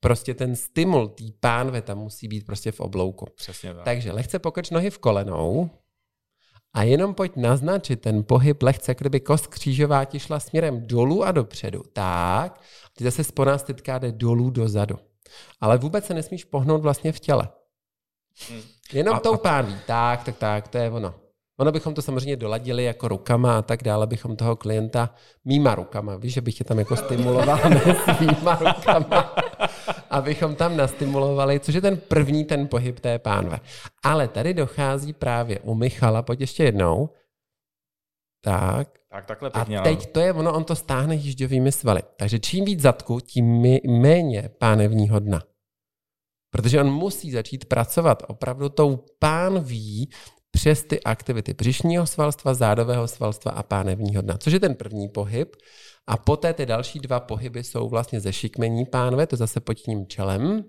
prostě 0.00 0.34
ten 0.34 0.56
stimul 0.56 1.08
té 1.08 1.24
pánve 1.40 1.82
tam 1.82 1.98
musí 1.98 2.28
být 2.28 2.46
prostě 2.46 2.72
v 2.72 2.80
oblouku. 2.80 3.26
Přesně 3.36 3.74
tak. 3.74 3.84
Takže 3.84 4.12
lehce 4.12 4.38
pokrč 4.38 4.70
nohy 4.70 4.90
v 4.90 4.98
kolenou 4.98 5.70
a 6.74 6.82
jenom 6.82 7.14
pojď 7.14 7.32
naznačit 7.36 8.00
ten 8.00 8.24
pohyb 8.24 8.62
lehce, 8.62 8.94
kdyby 8.94 9.20
kost 9.20 9.46
křížová 9.46 10.04
ti 10.04 10.20
šla 10.20 10.40
směrem 10.40 10.86
dolů 10.86 11.24
a 11.24 11.32
dopředu. 11.32 11.82
Tak, 11.92 12.60
ty 12.96 13.04
zase 13.04 13.24
spona 13.24 13.58
stytka 13.58 13.98
jde 13.98 14.12
dolů 14.12 14.50
dozadu. 14.50 14.98
Ale 15.60 15.78
vůbec 15.78 16.06
se 16.06 16.14
nesmíš 16.14 16.44
pohnout 16.44 16.82
vlastně 16.82 17.12
v 17.12 17.20
těle. 17.20 17.48
Hmm. 18.48 18.62
Jenom 18.92 19.14
a, 19.14 19.20
tou 19.20 19.36
pánví. 19.36 19.76
Tak, 19.86 20.24
tak, 20.24 20.36
tak, 20.36 20.68
to 20.68 20.78
je 20.78 20.90
ono. 20.90 21.14
Ono 21.60 21.72
bychom 21.72 21.94
to 21.94 22.02
samozřejmě 22.02 22.36
doladili 22.36 22.84
jako 22.84 23.08
rukama 23.08 23.58
a 23.58 23.62
tak 23.62 23.82
dále, 23.82 24.06
bychom 24.06 24.36
toho 24.36 24.56
klienta 24.56 25.14
mýma 25.44 25.74
rukama, 25.74 26.16
víš, 26.16 26.32
že 26.32 26.40
bych 26.40 26.60
je 26.60 26.64
tam 26.64 26.78
jako 26.78 26.96
stimuloval 26.96 27.58
svýma 28.16 28.54
rukama, 28.54 29.34
abychom 30.10 30.54
tam 30.54 30.76
nastimulovali, 30.76 31.60
což 31.60 31.74
je 31.74 31.80
ten 31.80 31.96
první 31.96 32.44
ten 32.44 32.68
pohyb 32.68 33.00
té 33.00 33.18
pánve. 33.18 33.60
Ale 34.02 34.28
tady 34.28 34.54
dochází 34.54 35.12
právě 35.12 35.60
u 35.60 35.74
Michala, 35.74 36.22
pojď 36.22 36.40
ještě 36.40 36.64
jednou, 36.64 37.08
tak. 38.44 38.98
Tak 39.10 39.26
takhle 39.26 39.50
pěkně. 39.50 39.78
A 39.78 39.82
teď 39.82 40.12
to 40.12 40.20
je 40.20 40.32
ono, 40.32 40.52
on 40.52 40.64
to 40.64 40.76
stáhne 40.76 41.14
jížďovými 41.14 41.72
svaly. 41.72 42.02
Takže 42.16 42.38
čím 42.38 42.64
víc 42.64 42.80
zadku, 42.80 43.20
tím 43.20 43.62
méně 44.00 44.50
pánevního 44.58 45.18
dna. 45.18 45.42
Protože 46.50 46.80
on 46.80 46.90
musí 46.90 47.30
začít 47.30 47.64
pracovat 47.64 48.22
opravdu 48.28 48.68
tou 48.68 49.04
pánví, 49.18 50.10
přes 50.58 50.84
ty 50.84 51.02
aktivity 51.02 51.54
břišního 51.54 52.06
svalstva, 52.06 52.54
zádového 52.54 53.08
svalstva 53.08 53.52
a 53.52 53.62
pánevního 53.62 54.22
dna, 54.22 54.38
což 54.38 54.52
je 54.52 54.60
ten 54.60 54.74
první 54.74 55.08
pohyb. 55.08 55.56
A 56.06 56.16
poté 56.16 56.54
ty 56.54 56.66
další 56.66 56.98
dva 56.98 57.20
pohyby 57.20 57.64
jsou 57.64 57.88
vlastně 57.88 58.20
ze 58.20 58.32
šikmení 58.32 58.86
pánve, 58.86 59.26
to 59.26 59.36
zase 59.36 59.60
pod 59.60 59.74
tím 59.74 60.06
čelem. 60.06 60.64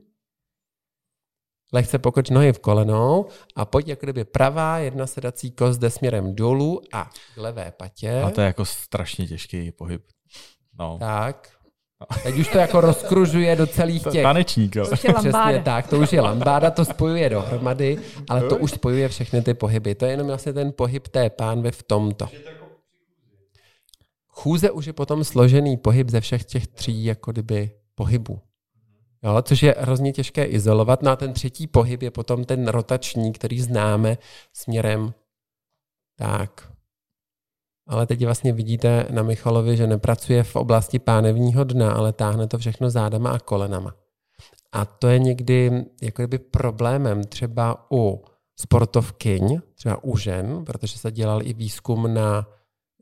Lehce 1.74 2.00
pokoč 2.00 2.30
nohy 2.30 2.54
v 2.54 2.60
kolenou 2.60 3.26
a 3.56 3.66
pojď 3.66 3.88
jako 3.88 4.06
kdyby 4.06 4.26
pravá 4.26 4.78
jedna 4.78 5.08
sedací 5.08 5.52
kost 5.52 5.80
jde 5.80 5.90
směrem 5.90 6.36
dolů 6.36 6.82
a 6.94 7.10
k 7.36 7.38
levé 7.38 7.72
patě. 7.72 8.22
A 8.22 8.30
to 8.30 8.42
je 8.42 8.48
jako 8.48 8.66
strašně 8.66 9.28
těžký 9.28 9.72
pohyb. 9.72 10.02
No. 10.80 10.98
Tak, 11.00 11.50
Teď 12.24 12.36
už 12.40 12.48
to 12.48 12.58
jako 12.58 12.82
rozkružuje 12.82 13.56
do 13.56 13.68
celých 13.68 14.04
těch. 14.04 14.24
Tanečník, 14.24 14.76
jo. 14.76 14.86
Přesně 14.86 15.62
tak, 15.64 15.88
to 15.88 16.00
už 16.00 16.14
je 16.14 16.22
lambáda, 16.22 16.72
to 16.72 16.86
spojuje 16.86 17.30
dohromady, 17.30 17.98
ale 18.30 18.44
to 18.44 18.58
už 18.58 18.72
spojuje 18.72 19.10
všechny 19.10 19.42
ty 19.42 19.54
pohyby. 19.54 19.96
To 19.96 20.06
je 20.06 20.12
jenom 20.12 20.28
vlastně 20.28 20.54
ten 20.54 20.74
pohyb 20.76 21.08
té 21.08 21.30
pánve 21.30 21.72
v 21.72 21.84
tomto. 21.84 22.30
Chůze 24.28 24.72
už 24.72 24.86
je 24.86 24.94
potom 24.94 25.24
složený 25.24 25.78
pohyb 25.78 26.10
ze 26.10 26.22
všech 26.22 26.46
těch 26.46 26.68
tří 26.68 27.06
jako 27.06 27.32
kdyby 27.32 27.72
pohybů. 27.96 28.40
Jo, 29.24 29.42
což 29.42 29.64
je 29.64 29.76
hrozně 29.80 30.12
těžké 30.12 30.46
izolovat. 30.46 31.02
No 31.04 31.12
a 31.12 31.16
ten 31.16 31.34
třetí 31.34 31.68
pohyb 31.68 32.02
je 32.02 32.12
potom 32.12 32.46
ten 32.46 32.68
rotační, 32.68 33.34
který 33.34 33.62
známe 33.62 34.18
směrem 34.54 35.14
tak 36.16 36.72
ale 37.90 38.06
teď 38.06 38.26
vlastně 38.26 38.54
vidíte 38.54 39.06
na 39.10 39.24
Michalovi, 39.24 39.78
že 39.78 39.88
nepracuje 39.88 40.44
v 40.44 40.56
oblasti 40.56 41.00
pánevního 41.00 41.64
dna, 41.64 41.92
ale 41.92 42.14
táhne 42.14 42.48
to 42.48 42.58
všechno 42.58 42.90
zádama 42.90 43.30
a 43.30 43.40
kolenama. 43.40 43.94
A 44.72 44.86
to 44.86 45.08
je 45.08 45.20
někdy 45.20 45.86
jako 46.02 46.22
kdyby 46.22 46.38
problémem 46.38 47.24
třeba 47.24 47.86
u 47.92 48.24
sportovkyň, 48.60 49.60
třeba 49.76 50.04
u 50.04 50.18
žen, 50.18 50.66
protože 50.66 50.98
se 50.98 51.12
dělal 51.12 51.42
i 51.44 51.54
výzkum 51.54 52.14
na 52.14 52.48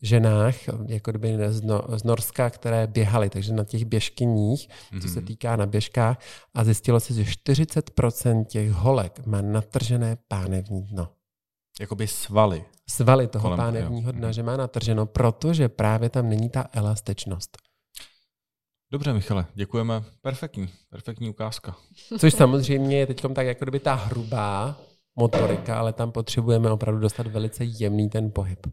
ženách, 0.01 0.55
jako 0.85 1.11
kdyby 1.11 1.37
z, 1.49 1.63
z 1.95 2.03
Norska, 2.03 2.49
které 2.49 2.87
běhaly, 2.87 3.29
takže 3.29 3.53
na 3.53 3.63
těch 3.63 3.85
běžkyních, 3.85 4.69
mm-hmm. 4.69 5.01
co 5.01 5.07
se 5.07 5.19
mhm. 5.19 5.27
týká 5.27 5.55
na 5.55 5.65
běžkách, 5.65 6.19
a 6.53 6.63
zjistilo 6.63 6.99
se, 6.99 7.13
že 7.13 7.23
40% 7.23 8.45
těch 8.45 8.71
holek 8.71 9.25
má 9.25 9.41
natržené 9.41 10.17
pánevní 10.27 10.83
dno. 10.83 11.07
Jakoby 11.79 12.07
svaly. 12.07 12.65
Svaly 12.89 13.27
toho 13.27 13.43
kolem, 13.43 13.57
pánevního 13.57 14.11
dna, 14.11 14.31
že 14.31 14.43
má 14.43 14.57
natrženo, 14.57 15.05
protože 15.05 15.69
právě 15.69 16.09
tam 16.09 16.29
není 16.29 16.49
ta 16.49 16.67
elastičnost. 16.73 17.57
Dobře, 18.91 19.13
Michale, 19.13 19.45
děkujeme. 19.53 20.03
Perfektní, 20.21 20.69
perfektní 20.89 21.29
ukázka. 21.29 21.75
Což 22.19 22.33
samozřejmě 22.33 22.97
je 22.97 23.07
teď 23.07 23.21
tak 23.35 23.45
jako 23.45 23.65
kdyby 23.65 23.79
ta 23.79 23.93
hrubá 23.93 24.77
motorika, 25.15 25.79
ale 25.79 25.93
tam 25.93 26.11
potřebujeme 26.11 26.71
opravdu 26.71 26.99
dostat 26.99 27.27
velice 27.27 27.63
jemný 27.63 28.09
ten 28.09 28.31
pohyb. 28.31 28.67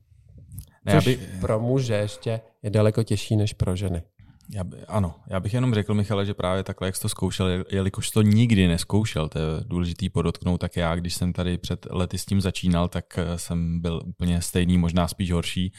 Ne, 0.85 0.93
Což 0.93 1.05
by... 1.05 1.17
pro 1.41 1.61
muže 1.61 1.95
ještě 1.95 2.41
je 2.63 2.71
daleko 2.71 3.03
těžší 3.03 3.37
než 3.37 3.53
pro 3.53 3.77
ženy. 3.77 4.03
Já 4.51 4.65
by, 4.65 4.77
ano, 4.89 5.15
já 5.27 5.41
bych 5.41 5.55
jenom 5.55 5.75
řekl, 5.75 5.95
Michale, 5.95 6.27
že 6.27 6.35
právě 6.35 6.63
takhle, 6.63 6.89
jak 6.89 6.97
jsi 6.97 7.03
to 7.03 7.09
zkoušel, 7.09 7.65
jelikož 7.71 8.11
to 8.11 8.23
nikdy 8.23 8.69
neskoušel, 8.69 9.29
to 9.29 9.39
je 9.39 9.45
důležitý 9.67 10.11
podotknout, 10.11 10.59
tak 10.59 10.77
já, 10.77 10.97
když 10.97 11.15
jsem 11.15 11.33
tady 11.33 11.59
před 11.59 11.87
lety 11.91 12.19
s 12.19 12.25
tím 12.25 12.41
začínal, 12.41 12.89
tak 12.89 13.19
eh, 13.19 13.39
jsem 13.39 13.81
byl 13.81 14.03
úplně 14.05 14.43
stejný, 14.43 14.79
možná 14.79 15.09
spíš 15.09 15.33
horší. 15.33 15.73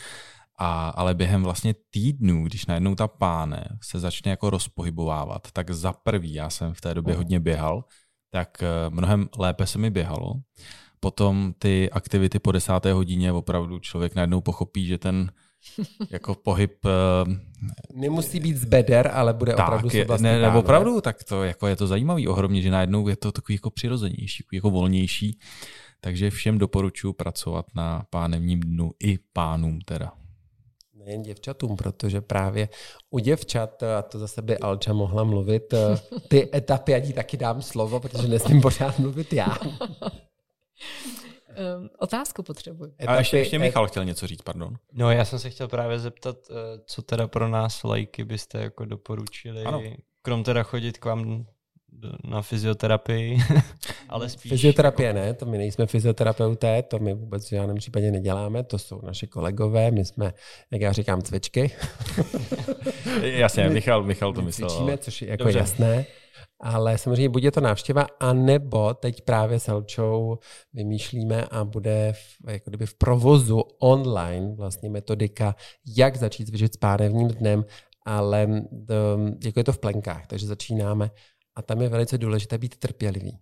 A, 0.59 0.89
ale 0.89 1.13
během 1.13 1.43
vlastně 1.43 1.75
týdnů, 1.89 2.43
když 2.43 2.65
najednou 2.65 2.95
ta 2.95 3.07
páne 3.07 3.77
se 3.83 3.99
začne 3.99 4.31
jako 4.31 4.49
rozpohybovávat, 4.49 5.51
tak 5.51 5.71
za 5.71 5.93
prvý, 5.93 6.33
já 6.33 6.49
jsem 6.49 6.73
v 6.73 6.81
té 6.81 6.93
době 6.93 7.15
hodně 7.15 7.39
běhal, 7.39 7.83
tak 8.29 8.63
eh, 8.63 8.89
mnohem 8.89 9.29
lépe 9.37 9.67
se 9.67 9.77
mi 9.77 9.89
běhalo. 9.89 10.33
Potom 10.99 11.53
ty 11.59 11.89
aktivity 11.91 12.39
po 12.39 12.51
desáté 12.51 12.93
hodině 12.93 13.31
opravdu 13.31 13.79
člověk 13.79 14.15
najednou 14.15 14.41
pochopí, 14.41 14.85
že 14.85 14.97
ten 14.97 15.31
jako 16.09 16.35
pohyb... 16.35 16.85
Eh, 16.85 17.35
Nemusí 17.93 18.39
být 18.39 18.57
z 18.57 18.65
beder, 18.65 19.11
ale 19.13 19.33
bude 19.33 19.53
tak, 19.53 19.67
opravdu 19.67 19.89
je, 19.93 20.07
ne, 20.19 20.41
ne, 20.41 20.51
opravdu, 20.51 21.01
tak 21.01 21.23
to 21.23 21.43
jako 21.43 21.67
je 21.67 21.75
to 21.75 21.87
zajímavý 21.87 22.27
ohromně, 22.27 22.61
že 22.61 22.71
najednou 22.71 23.07
je 23.07 23.15
to 23.15 23.31
takový 23.31 23.55
jako 23.55 23.69
přirozenější, 23.69 24.43
jako 24.53 24.69
volnější. 24.69 25.39
Takže 26.01 26.29
všem 26.29 26.57
doporučuji 26.57 27.13
pracovat 27.13 27.65
na 27.75 28.05
pánevním 28.09 28.59
dnu 28.59 28.91
i 29.03 29.19
pánům 29.33 29.81
teda. 29.81 30.11
Nejen 30.93 31.21
děvčatům, 31.21 31.75
protože 31.75 32.21
právě 32.21 32.69
u 33.09 33.19
děvčat, 33.19 33.83
a 33.83 34.01
to 34.01 34.19
zase 34.19 34.41
by 34.41 34.57
Alča 34.57 34.93
mohla 34.93 35.23
mluvit, 35.23 35.73
eh, 35.73 35.99
ty 36.27 36.49
etapy, 36.55 36.91
já 36.91 37.13
taky 37.13 37.37
dám 37.37 37.61
slovo, 37.61 37.99
protože 37.99 38.27
nesmím 38.27 38.61
pořád 38.61 38.99
mluvit 38.99 39.33
já. 39.33 39.57
Um, 41.77 41.89
otázku 41.97 42.43
potřebuji. 42.43 42.93
A 43.07 43.17
ještě, 43.17 43.37
ještě 43.37 43.59
Michal 43.59 43.87
chtěl 43.87 44.05
něco 44.05 44.27
říct, 44.27 44.41
pardon. 44.41 44.75
No 44.93 45.11
já 45.11 45.25
jsem 45.25 45.39
se 45.39 45.49
chtěl 45.49 45.67
právě 45.67 45.99
zeptat, 45.99 46.37
eh, 46.49 46.53
co 46.85 47.01
teda 47.01 47.27
pro 47.27 47.47
nás 47.47 47.83
lajky 47.83 48.23
byste 48.23 48.59
jako 48.59 48.85
doporučili, 48.85 49.63
ano. 49.63 49.83
krom 50.21 50.43
teda 50.43 50.63
chodit 50.63 50.97
k 50.97 51.05
vám 51.05 51.45
na 52.23 52.41
fyzioterapii, 52.41 53.37
ale 54.09 54.29
spíš... 54.29 54.51
Fyzioterapie 54.51 55.07
jako... 55.07 55.19
ne, 55.19 55.33
to 55.33 55.45
my 55.45 55.57
nejsme 55.57 55.85
fyzioterapeuté, 55.85 56.83
to 56.83 56.99
my 56.99 57.13
vůbec 57.13 57.47
v 57.47 57.49
žádném 57.49 57.77
případě 57.77 58.11
neděláme, 58.11 58.63
to 58.63 58.79
jsou 58.79 59.01
naše 59.03 59.27
kolegové, 59.27 59.91
my 59.91 60.05
jsme, 60.05 60.33
jak 60.71 60.81
já 60.81 60.91
říkám, 60.91 61.21
cvičky. 61.21 61.71
Jasně, 63.21 63.69
Michal, 63.69 64.03
Michal 64.03 64.33
to 64.33 64.41
myslel. 64.41 64.69
Cvičíme, 64.69 64.97
což 64.97 65.21
je 65.21 65.29
jako 65.29 65.43
Dobře. 65.43 65.59
jasné. 65.59 66.05
Ale 66.67 66.97
samozřejmě 66.97 67.29
buď 67.29 67.43
je 67.43 67.51
to 67.51 67.61
návštěva, 67.61 68.07
anebo 68.19 68.93
teď 68.93 69.21
právě 69.21 69.59
s 69.59 69.67
Elčou 69.67 70.37
vymýšlíme 70.73 71.45
a 71.45 71.63
bude 71.63 72.13
v, 72.13 72.49
jako 72.51 72.69
kdyby 72.69 72.85
v 72.85 72.93
provozu 72.93 73.59
online 73.79 74.55
vlastně 74.55 74.89
metodika, 74.89 75.55
jak 75.97 76.17
začít 76.17 76.45
cvičit 76.45 76.73
s 76.73 76.77
pánevním 76.77 77.27
dnem, 77.27 77.65
ale 78.05 78.47
do, 78.71 78.95
jako 79.43 79.59
je 79.59 79.63
to 79.63 79.73
v 79.73 79.79
plenkách, 79.79 80.27
takže 80.27 80.47
začínáme 80.47 81.11
a 81.55 81.61
tam 81.61 81.81
je 81.81 81.89
velice 81.89 82.17
důležité 82.17 82.57
být 82.57 82.77
trpělivý. 82.77 83.37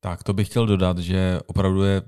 Tak 0.00 0.22
to 0.22 0.32
bych 0.32 0.48
chtěl 0.48 0.66
dodat, 0.66 0.98
že 0.98 1.40
opravdu 1.46 1.84
je, 1.84 2.02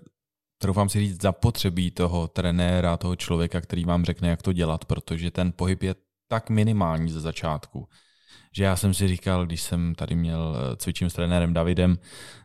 troufám 0.58 0.88
si 0.88 0.98
říct, 0.98 1.22
zapotřebí 1.22 1.90
toho 1.90 2.28
trenéra, 2.28 2.96
toho 2.96 3.16
člověka, 3.16 3.60
který 3.60 3.84
vám 3.84 4.04
řekne, 4.04 4.28
jak 4.28 4.42
to 4.42 4.52
dělat, 4.52 4.84
protože 4.84 5.30
ten 5.30 5.52
pohyb 5.56 5.82
je 5.82 5.94
tak 6.28 6.50
minimální 6.50 7.10
ze 7.12 7.20
začátku 7.20 7.88
že 8.52 8.64
já 8.64 8.76
jsem 8.76 8.94
si 8.94 9.08
říkal, 9.08 9.46
když 9.46 9.62
jsem 9.62 9.94
tady 9.94 10.16
měl, 10.16 10.56
eh, 10.56 10.76
cvičím 10.76 11.10
s 11.10 11.14
trenérem 11.14 11.52
Davidem, 11.52 11.98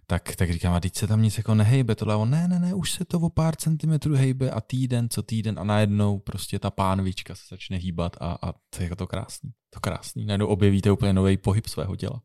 tak, 0.08 0.36
tak 0.36 0.52
říkám, 0.52 0.74
a 0.74 0.80
teď 0.80 0.96
se 0.96 1.08
tam 1.08 1.22
nic 1.22 1.38
jako 1.38 1.56
nehejbe, 1.56 1.96
tohle, 1.96 2.16
on, 2.16 2.30
ne, 2.30 2.48
ne, 2.48 2.60
ne, 2.60 2.74
už 2.74 2.92
se 2.92 3.06
to 3.06 3.20
o 3.20 3.30
pár 3.30 3.56
centimetrů 3.56 4.16
hejbe 4.16 4.52
a 4.52 4.62
týden, 4.62 5.10
co 5.10 5.24
týden 5.24 5.60
a 5.60 5.64
najednou 5.64 6.20
prostě 6.20 6.60
ta 6.60 6.72
pánvička 6.72 7.36
se 7.36 7.44
začne 7.50 7.78
hýbat 7.78 8.18
a, 8.20 8.38
a 8.42 8.52
to 8.52 8.78
je 8.80 8.84
jako 8.84 8.96
to 8.96 9.08
krásný, 9.08 9.52
to 9.70 9.80
krásný, 9.80 10.26
najednou 10.26 10.48
objevíte 10.48 10.92
úplně 10.92 11.14
nový 11.14 11.38
pohyb 11.38 11.68
svého 11.68 11.96
těla. 11.96 12.22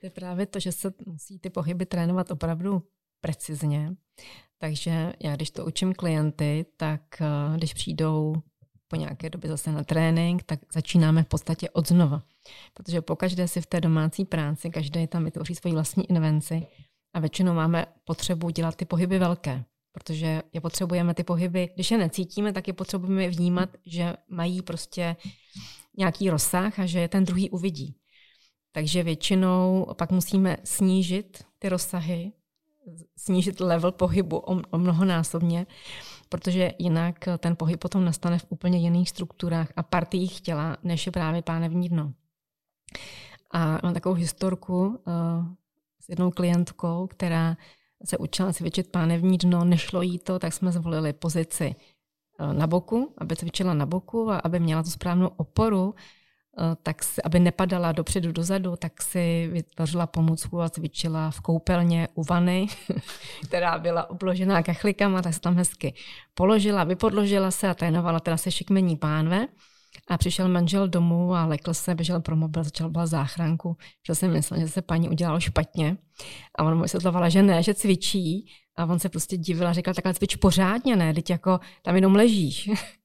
To 0.00 0.06
je 0.06 0.10
právě 0.10 0.46
to, 0.46 0.60
že 0.60 0.72
se 0.72 0.92
musí 1.06 1.38
ty 1.38 1.50
pohyby 1.50 1.86
trénovat 1.86 2.30
opravdu 2.30 2.82
precizně. 3.20 3.96
Takže 4.58 5.12
já, 5.24 5.36
když 5.36 5.50
to 5.50 5.66
učím 5.66 5.94
klienty, 5.94 6.66
tak 6.76 7.02
eh, 7.20 7.56
když 7.56 7.74
přijdou 7.74 8.34
po 8.88 8.96
nějaké 8.96 9.30
době 9.30 9.50
zase 9.50 9.72
na 9.72 9.84
trénink, 9.84 10.42
tak 10.42 10.60
začínáme 10.72 11.22
v 11.22 11.26
podstatě 11.26 11.70
od 11.70 11.88
znova. 11.88 12.22
Protože 12.74 13.00
pokaždé 13.02 13.48
si 13.48 13.60
v 13.60 13.66
té 13.66 13.80
domácí 13.80 14.24
práci, 14.24 14.70
každý 14.70 15.06
tam 15.06 15.24
vytvoří 15.24 15.54
svoji 15.54 15.74
vlastní 15.74 16.10
invenci 16.10 16.66
a 17.14 17.20
většinou 17.20 17.54
máme 17.54 17.86
potřebu 18.04 18.50
dělat 18.50 18.76
ty 18.76 18.84
pohyby 18.84 19.18
velké, 19.18 19.64
protože 19.92 20.42
je 20.52 20.60
potřebujeme 20.60 21.14
ty 21.14 21.24
pohyby, 21.24 21.70
když 21.74 21.90
je 21.90 21.98
necítíme, 21.98 22.52
tak 22.52 22.68
je 22.68 22.74
potřebujeme 22.74 23.28
vnímat, 23.28 23.68
že 23.86 24.14
mají 24.28 24.62
prostě 24.62 25.16
nějaký 25.98 26.30
rozsah 26.30 26.78
a 26.78 26.86
že 26.86 27.00
je 27.00 27.08
ten 27.08 27.24
druhý 27.24 27.50
uvidí. 27.50 27.94
Takže 28.72 29.02
většinou 29.02 29.86
pak 29.98 30.10
musíme 30.10 30.56
snížit 30.64 31.44
ty 31.58 31.68
rozsahy, 31.68 32.32
snížit 33.16 33.60
level 33.60 33.92
pohybu 33.92 34.36
o, 34.36 34.62
o 34.70 34.78
mnohonásobně, 34.78 35.66
protože 36.28 36.72
jinak 36.78 37.28
ten 37.38 37.56
pohyb 37.56 37.80
potom 37.80 38.04
nastane 38.04 38.38
v 38.38 38.46
úplně 38.48 38.78
jiných 38.78 39.10
strukturách 39.10 39.72
a 39.76 39.82
partiích 39.82 40.40
těla, 40.40 40.76
než 40.82 41.06
je 41.06 41.12
právě 41.12 41.42
pánevní 41.42 41.88
dno. 41.88 42.12
A 43.50 43.78
mám 43.82 43.94
takovou 43.94 44.14
historku 44.14 44.86
uh, 44.86 44.94
s 46.00 46.08
jednou 46.08 46.30
klientkou, 46.30 47.06
která 47.06 47.56
se 48.04 48.18
učila 48.18 48.52
cvičit 48.52 48.90
pánevní 48.90 49.38
dno, 49.38 49.64
nešlo 49.64 50.02
jí 50.02 50.18
to, 50.18 50.38
tak 50.38 50.52
jsme 50.52 50.72
zvolili 50.72 51.12
pozici 51.12 51.74
uh, 52.40 52.52
na 52.52 52.66
boku, 52.66 53.14
aby 53.18 53.36
cvičila 53.36 53.74
na 53.74 53.86
boku 53.86 54.30
a 54.30 54.38
aby 54.38 54.60
měla 54.60 54.82
tu 54.82 54.90
správnou 54.90 55.28
oporu, 55.36 55.94
Eh, 55.94 55.94
tak 56.82 57.02
si, 57.02 57.22
aby 57.22 57.40
nepadala 57.40 57.92
dopředu 57.92 58.32
dozadu, 58.32 58.76
tak 58.76 59.02
si 59.02 59.48
vytvořila 59.52 60.06
pomůcku 60.06 60.60
a 60.60 60.68
cvičila 60.68 61.30
v 61.30 61.40
koupelně 61.40 62.08
u 62.14 62.24
vany, 62.24 62.66
která 63.44 63.78
byla 63.78 64.10
obložená 64.10 64.62
kachlikama, 64.62 65.22
tak 65.22 65.34
se 65.34 65.40
tam 65.40 65.56
hezky 65.56 65.94
položila, 66.34 66.84
vypodložila 66.84 67.50
se 67.50 67.68
a 67.68 67.74
trénovala 67.74 68.20
teda 68.20 68.36
se 68.36 68.50
šikmení 68.50 68.96
pánve. 68.96 69.46
A 70.08 70.18
přišel 70.18 70.48
manžel 70.48 70.88
domů 70.88 71.34
a 71.34 71.44
lekl 71.46 71.74
se, 71.74 71.94
běžel 71.94 72.20
pro 72.20 72.36
mobil, 72.36 72.64
začal 72.64 72.90
byla 72.90 73.06
záchranku, 73.06 73.76
že 74.06 74.14
jsem 74.14 74.32
myslel, 74.32 74.60
že 74.60 74.68
se 74.68 74.82
paní 74.82 75.08
udělalo 75.08 75.40
špatně. 75.40 75.96
A 76.58 76.64
on 76.64 76.76
mu 76.76 76.82
vysvětlovala, 76.82 77.28
že 77.28 77.42
ne, 77.42 77.62
že 77.62 77.74
cvičí. 77.74 78.46
A 78.76 78.84
on 78.84 78.98
se 78.98 79.08
prostě 79.08 79.36
divil 79.36 79.68
a 79.68 79.72
říkal, 79.72 79.94
takhle 79.94 80.14
cvič 80.14 80.36
pořádně, 80.36 80.96
ne, 80.96 81.14
teď 81.14 81.30
jako 81.30 81.60
tam 81.82 81.94
jenom 81.94 82.14
ležíš. 82.14 82.70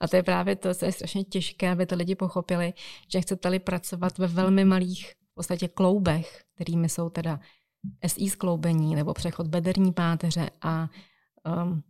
A 0.00 0.08
to 0.08 0.16
je 0.16 0.22
právě 0.22 0.56
to, 0.56 0.74
co 0.74 0.84
je 0.84 0.92
strašně 0.92 1.24
těžké, 1.24 1.70
aby 1.70 1.86
to 1.86 1.94
lidi 1.94 2.14
pochopili, 2.14 2.72
že 3.08 3.20
chcete-li 3.20 3.58
pracovat 3.58 4.18
ve 4.18 4.26
velmi 4.26 4.64
malých 4.64 5.14
v 5.30 5.34
podstatě 5.34 5.68
kloubech, 5.68 6.44
kterými 6.54 6.88
jsou 6.88 7.10
teda 7.10 7.40
SI 8.06 8.30
skloubení 8.30 8.94
nebo 8.94 9.14
přechod 9.14 9.46
bederní 9.46 9.92
páteře 9.92 10.50
a 10.62 10.88
um, 11.62 11.82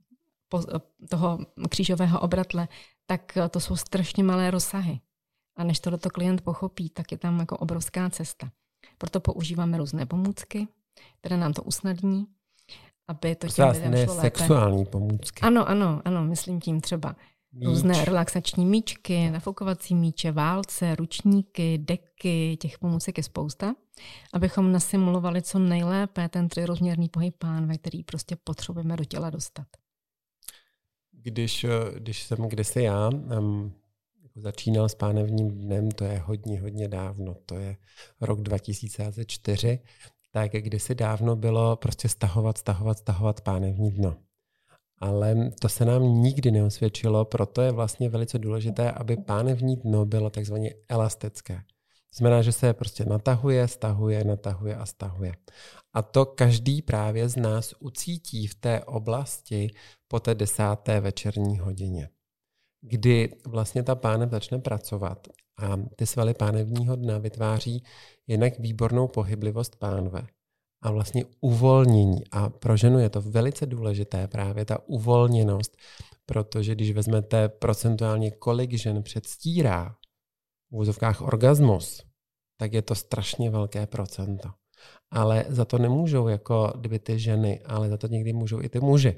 po, 0.49 0.63
toho 1.09 1.39
křížového 1.69 2.21
obratle, 2.21 2.69
tak 3.07 3.39
to 3.51 3.61
jsou 3.61 3.77
strašně 3.77 4.25
malé 4.25 4.51
rozsahy. 4.51 5.01
A 5.57 5.65
než 5.65 5.81
tohleto 5.81 6.11
klient 6.11 6.41
pochopí, 6.41 6.91
tak 6.91 7.13
je 7.13 7.19
tam 7.19 7.41
jako 7.41 7.57
obrovská 7.57 8.11
cesta. 8.11 8.51
Proto 8.99 9.21
používáme 9.21 9.79
různé 9.79 10.07
pomůcky, 10.07 10.69
které 11.21 11.37
nám 11.37 11.53
to 11.53 11.63
usnadní, 11.63 12.27
aby 13.09 13.35
to 13.35 13.49
těm 13.49 13.69
lidem 13.69 13.97
šlo 13.97 14.15
lépe. 14.15 14.21
sexuální 14.21 14.85
pomůcky. 14.85 15.41
Ano, 15.41 15.69
ano, 15.69 16.03
ano, 16.05 16.25
myslím 16.25 16.61
tím 16.61 16.81
třeba 16.81 17.17
Míč. 17.53 17.67
Různé 17.67 18.05
relaxační 18.05 18.67
míčky, 18.67 19.31
nafukovací 19.31 19.95
míče, 19.95 20.33
válce, 20.33 20.95
ručníky, 20.95 21.79
deky, 21.79 22.57
těch 22.61 22.79
pomůcek 22.79 23.19
je 23.19 23.25
spousta, 23.25 23.75
abychom 24.33 24.73
nasimulovali 24.73 25.43
co 25.43 25.59
nejlépe 25.59 26.29
ten 26.29 26.49
trirozměrný 26.49 27.09
pohyb 27.09 27.37
pánve, 27.39 27.79
který 27.79 28.05
prostě 28.05 28.37
potřebujeme 28.45 28.97
do 28.97 29.05
těla 29.05 29.31
dostat. 29.31 29.67
Když, 31.13 31.67
když 31.99 32.23
jsem 32.23 32.39
kdysi 32.39 32.83
já 32.83 33.09
um, 33.09 33.73
začínal 34.37 34.89
s 34.89 34.95
pánevním 34.95 35.51
dnem, 35.51 35.91
to 35.91 36.05
je 36.05 36.19
hodně, 36.19 36.61
hodně 36.61 36.89
dávno, 36.89 37.35
to 37.47 37.59
je 37.59 37.77
rok 38.21 38.41
2004, 38.41 39.79
tak 40.31 40.53
kdysi 40.53 40.95
dávno 40.95 41.37
bylo 41.37 41.77
prostě 41.77 42.09
stahovat, 42.09 42.59
stahovat, 42.59 42.99
stahovat 42.99 43.41
pánevní 43.41 43.91
dno 43.91 44.17
ale 45.01 45.51
to 45.61 45.69
se 45.69 45.85
nám 45.85 46.03
nikdy 46.23 46.51
neosvědčilo, 46.51 47.25
proto 47.25 47.63
je 47.63 47.73
vlastně 47.73 48.09
velice 48.09 48.39
důležité, 48.39 48.91
aby 48.91 49.17
pánevní 49.17 49.77
dno 49.77 50.07
bylo 50.07 50.31
takzvaně 50.31 50.75
elastické. 50.89 51.63
Znamená, 52.15 52.43
že 52.43 52.53
se 52.53 52.75
prostě 52.75 53.05
natahuje, 53.05 53.69
stahuje, 53.69 54.25
natahuje 54.25 54.77
a 54.77 54.87
stahuje. 54.87 55.33
A 55.93 56.03
to 56.03 56.27
každý 56.27 56.83
právě 56.83 57.29
z 57.29 57.37
nás 57.37 57.75
ucítí 57.79 58.47
v 58.47 58.55
té 58.55 58.85
oblasti 58.85 59.71
po 60.09 60.21
té 60.21 60.35
desáté 60.35 61.01
večerní 61.01 61.59
hodině, 61.59 62.09
kdy 62.81 63.37
vlastně 63.47 63.83
ta 63.83 63.95
pánev 63.95 64.31
začne 64.31 64.59
pracovat 64.59 65.29
a 65.59 65.77
ty 65.97 66.07
svaly 66.07 66.35
pánevního 66.35 66.97
dna 66.97 67.19
vytváří 67.19 67.85
jednak 68.27 68.59
výbornou 68.59 69.09
pohyblivost 69.09 69.77
pánve 69.77 70.27
a 70.83 70.91
vlastně 70.91 71.25
uvolnění. 71.41 72.23
A 72.33 72.49
pro 72.49 72.77
ženu 72.77 72.99
je 72.99 73.11
to 73.11 73.21
velice 73.21 73.67
důležité 73.67 74.29
právě 74.29 74.65
ta 74.65 74.79
uvolněnost, 74.89 75.77
protože 76.27 76.75
když 76.75 76.93
vezmete 76.93 77.49
procentuálně, 77.49 78.31
kolik 78.31 78.73
žen 78.73 79.03
předstírá 79.03 79.97
v 80.71 80.77
úzovkách 80.77 81.21
orgasmus, 81.23 82.03
tak 82.57 82.73
je 82.73 82.83
to 82.83 82.95
strašně 82.95 83.51
velké 83.51 83.87
procento. 83.87 84.49
Ale 85.11 85.45
za 85.49 85.65
to 85.65 85.79
nemůžou 85.79 86.29
jako 86.29 86.73
kdyby 86.79 86.99
ty 86.99 87.19
ženy, 87.19 87.61
ale 87.61 87.89
za 87.89 87.97
to 87.97 88.07
někdy 88.07 88.33
můžou 88.33 88.63
i 88.63 88.69
ty 88.69 88.81
muži. 88.81 89.15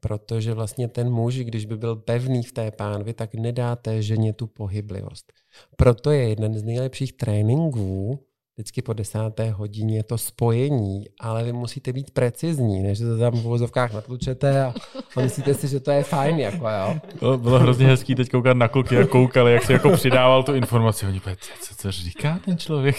Protože 0.00 0.54
vlastně 0.54 0.88
ten 0.88 1.10
muž, 1.10 1.36
když 1.36 1.66
by 1.66 1.76
byl 1.76 1.96
pevný 1.96 2.42
v 2.42 2.52
té 2.52 2.70
pánvi, 2.70 3.14
tak 3.14 3.34
nedá 3.34 3.76
té 3.76 4.02
ženě 4.02 4.32
tu 4.32 4.46
pohyblivost. 4.46 5.32
Proto 5.76 6.10
je 6.10 6.28
jeden 6.28 6.58
z 6.58 6.62
nejlepších 6.62 7.12
tréninků 7.12 8.26
vždycky 8.60 8.82
po 8.82 8.92
desáté 8.92 9.50
hodině 9.50 10.02
to 10.02 10.18
spojení, 10.18 11.04
ale 11.20 11.44
vy 11.44 11.52
musíte 11.52 11.92
být 11.92 12.10
precizní, 12.10 12.82
než 12.82 12.98
se 12.98 13.18
tam 13.18 13.32
v 13.32 13.42
vozovkách 13.42 13.92
natlučete 13.92 14.64
a, 14.64 14.74
a 15.16 15.20
myslíte 15.20 15.54
si, 15.54 15.68
že 15.68 15.80
to 15.80 15.90
je 15.90 16.02
fajn, 16.02 16.38
jako 16.38 16.68
jo. 16.68 17.00
To 17.18 17.38
bylo 17.38 17.58
hrozně 17.58 17.86
hezký 17.86 18.14
teď 18.14 18.30
koukat 18.30 18.56
na 18.56 18.68
kluky, 18.68 18.94
jak 18.94 19.08
koukali, 19.08 19.52
jak 19.52 19.64
si 19.64 19.72
jako 19.72 19.90
přidával 19.90 20.42
tu 20.42 20.54
informaci. 20.54 21.06
Oni 21.06 21.20
povedali, 21.20 21.40
co, 21.60 21.74
co 21.74 21.90
říká 21.90 22.40
ten 22.44 22.58
člověk? 22.58 22.96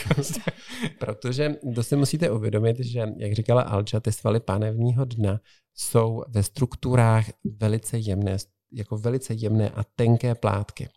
Protože 0.99 1.55
to 1.75 1.83
si 1.83 1.95
musíte 1.95 2.31
uvědomit, 2.31 2.79
že, 2.79 3.07
jak 3.17 3.33
říkala 3.33 3.61
Alča, 3.61 3.99
ty 3.99 4.11
svaly 4.11 4.39
pánevního 4.39 5.05
dna 5.05 5.39
jsou 5.75 6.23
ve 6.29 6.43
strukturách 6.43 7.25
velice 7.59 7.97
jemné, 7.97 8.37
jako 8.73 8.97
velice 8.97 9.33
jemné 9.33 9.69
a 9.69 9.83
tenké 9.83 10.35
plátky. 10.35 10.89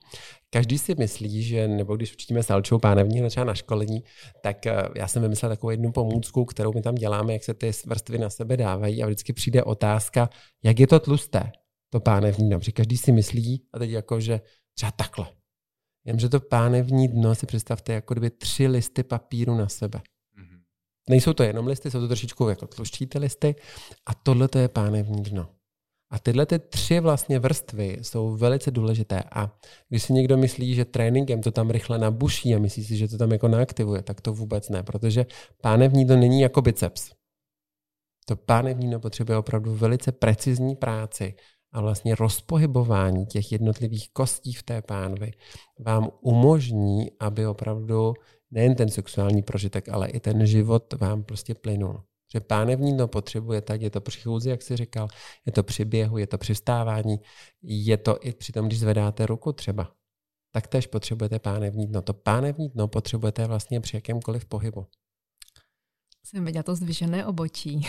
Každý 0.50 0.78
si 0.78 0.94
myslí, 0.94 1.42
že, 1.42 1.68
nebo 1.68 1.96
když 1.96 2.12
učíme 2.12 2.42
s 2.42 2.50
Alčou 2.50 2.78
pánevní 2.78 3.28
třeba 3.28 3.44
na 3.44 3.54
školení, 3.54 4.04
tak 4.42 4.66
eh, 4.66 4.88
já 4.96 5.08
jsem 5.08 5.22
vymyslel 5.22 5.50
takovou 5.50 5.70
jednu 5.70 5.92
pomůcku, 5.92 6.44
kterou 6.44 6.72
my 6.72 6.82
tam 6.82 6.94
děláme, 6.94 7.32
jak 7.32 7.44
se 7.44 7.54
ty 7.54 7.70
vrstvy 7.86 8.18
na 8.18 8.30
sebe 8.30 8.56
dávají 8.56 9.02
a 9.02 9.06
vždycky 9.06 9.32
přijde 9.32 9.62
otázka, 9.62 10.30
jak 10.64 10.78
je 10.78 10.86
to 10.86 11.00
tlusté, 11.00 11.52
to 11.90 12.00
pánevní 12.00 12.48
dno. 12.48 12.58
Protože 12.58 12.72
každý 12.72 12.96
si 12.96 13.12
myslí, 13.12 13.66
a 13.72 13.78
teď 13.78 13.90
jako, 13.90 14.20
že 14.20 14.40
třeba 14.74 14.92
takhle. 14.92 15.26
Jenže 16.04 16.28
to 16.28 16.40
pánevní 16.40 17.08
dno 17.08 17.34
si 17.34 17.46
představte 17.46 17.92
jako 17.92 18.14
kdyby 18.14 18.30
tři 18.30 18.66
listy 18.66 19.02
papíru 19.02 19.54
na 19.54 19.68
sebe. 19.68 19.98
Mm-hmm. 19.98 20.60
Nejsou 21.08 21.32
to 21.32 21.42
jenom 21.42 21.66
listy, 21.66 21.90
jsou 21.90 22.00
to 22.00 22.08
trošičku 22.08 22.48
jako 22.48 22.66
tluščí 22.66 23.06
ty 23.06 23.18
listy 23.18 23.54
a 24.06 24.14
tohle 24.14 24.48
to 24.48 24.58
je 24.58 24.68
pánevní 24.68 25.22
dno. 25.22 25.48
A 26.10 26.18
tyhle 26.18 26.46
ty 26.46 26.58
tři 26.58 27.00
vlastně 27.00 27.38
vrstvy 27.38 27.98
jsou 28.02 28.36
velice 28.36 28.70
důležité. 28.70 29.22
A 29.32 29.56
když 29.88 30.02
si 30.02 30.12
někdo 30.12 30.36
myslí, 30.36 30.74
že 30.74 30.84
tréninkem 30.84 31.42
to 31.42 31.50
tam 31.50 31.70
rychle 31.70 31.98
nabuší 31.98 32.54
a 32.54 32.58
myslí 32.58 32.84
si, 32.84 32.96
že 32.96 33.08
to 33.08 33.18
tam 33.18 33.32
jako 33.32 33.48
naaktivuje, 33.48 34.02
tak 34.02 34.20
to 34.20 34.32
vůbec 34.32 34.68
ne, 34.68 34.82
protože 34.82 35.26
pánevní 35.62 36.06
to 36.06 36.16
není 36.16 36.40
jako 36.40 36.62
biceps. 36.62 37.10
To 38.26 38.36
pánevní 38.36 39.00
potřebuje 39.00 39.38
opravdu 39.38 39.74
velice 39.74 40.12
precizní 40.12 40.76
práci 40.76 41.34
a 41.72 41.80
vlastně 41.80 42.14
rozpohybování 42.14 43.26
těch 43.26 43.52
jednotlivých 43.52 44.10
kostí 44.12 44.52
v 44.52 44.62
té 44.62 44.82
pánvi 44.82 45.32
vám 45.78 46.10
umožní, 46.20 47.10
aby 47.20 47.46
opravdu 47.46 48.14
nejen 48.50 48.74
ten 48.74 48.88
sexuální 48.88 49.42
prožitek, 49.42 49.88
ale 49.88 50.08
i 50.08 50.20
ten 50.20 50.46
život 50.46 50.92
vám 50.92 51.24
prostě 51.24 51.54
plynul. 51.54 52.02
Že 52.34 52.40
pánevní 52.40 52.96
to 52.96 53.08
potřebuje 53.08 53.60
tak, 53.60 53.82
je 53.82 53.90
to 53.90 54.00
při 54.00 54.20
chůzi, 54.20 54.50
jak 54.50 54.62
jsi 54.62 54.76
říkal, 54.76 55.08
je 55.46 55.52
to 55.52 55.62
při 55.62 55.84
běhu, 55.84 56.18
je 56.18 56.26
to 56.26 56.38
při 56.38 56.54
vstávání, 56.54 57.20
je 57.62 57.96
to 57.96 58.18
i 58.20 58.32
při 58.32 58.52
tom, 58.52 58.66
když 58.66 58.80
zvedáte 58.80 59.26
ruku 59.26 59.52
třeba. 59.52 59.92
Tak 60.52 60.66
tež 60.66 60.86
potřebujete 60.86 61.38
pánevní 61.38 61.86
dno. 61.86 62.02
To 62.02 62.14
pánevní 62.14 62.68
dno 62.68 62.88
potřebujete 62.88 63.46
vlastně 63.46 63.80
při 63.80 63.96
jakémkoliv 63.96 64.44
pohybu. 64.44 64.86
Jsem 66.24 66.44
viděla 66.44 66.62
to 66.62 66.74
zdvižené 66.74 67.26
obočí. 67.26 67.80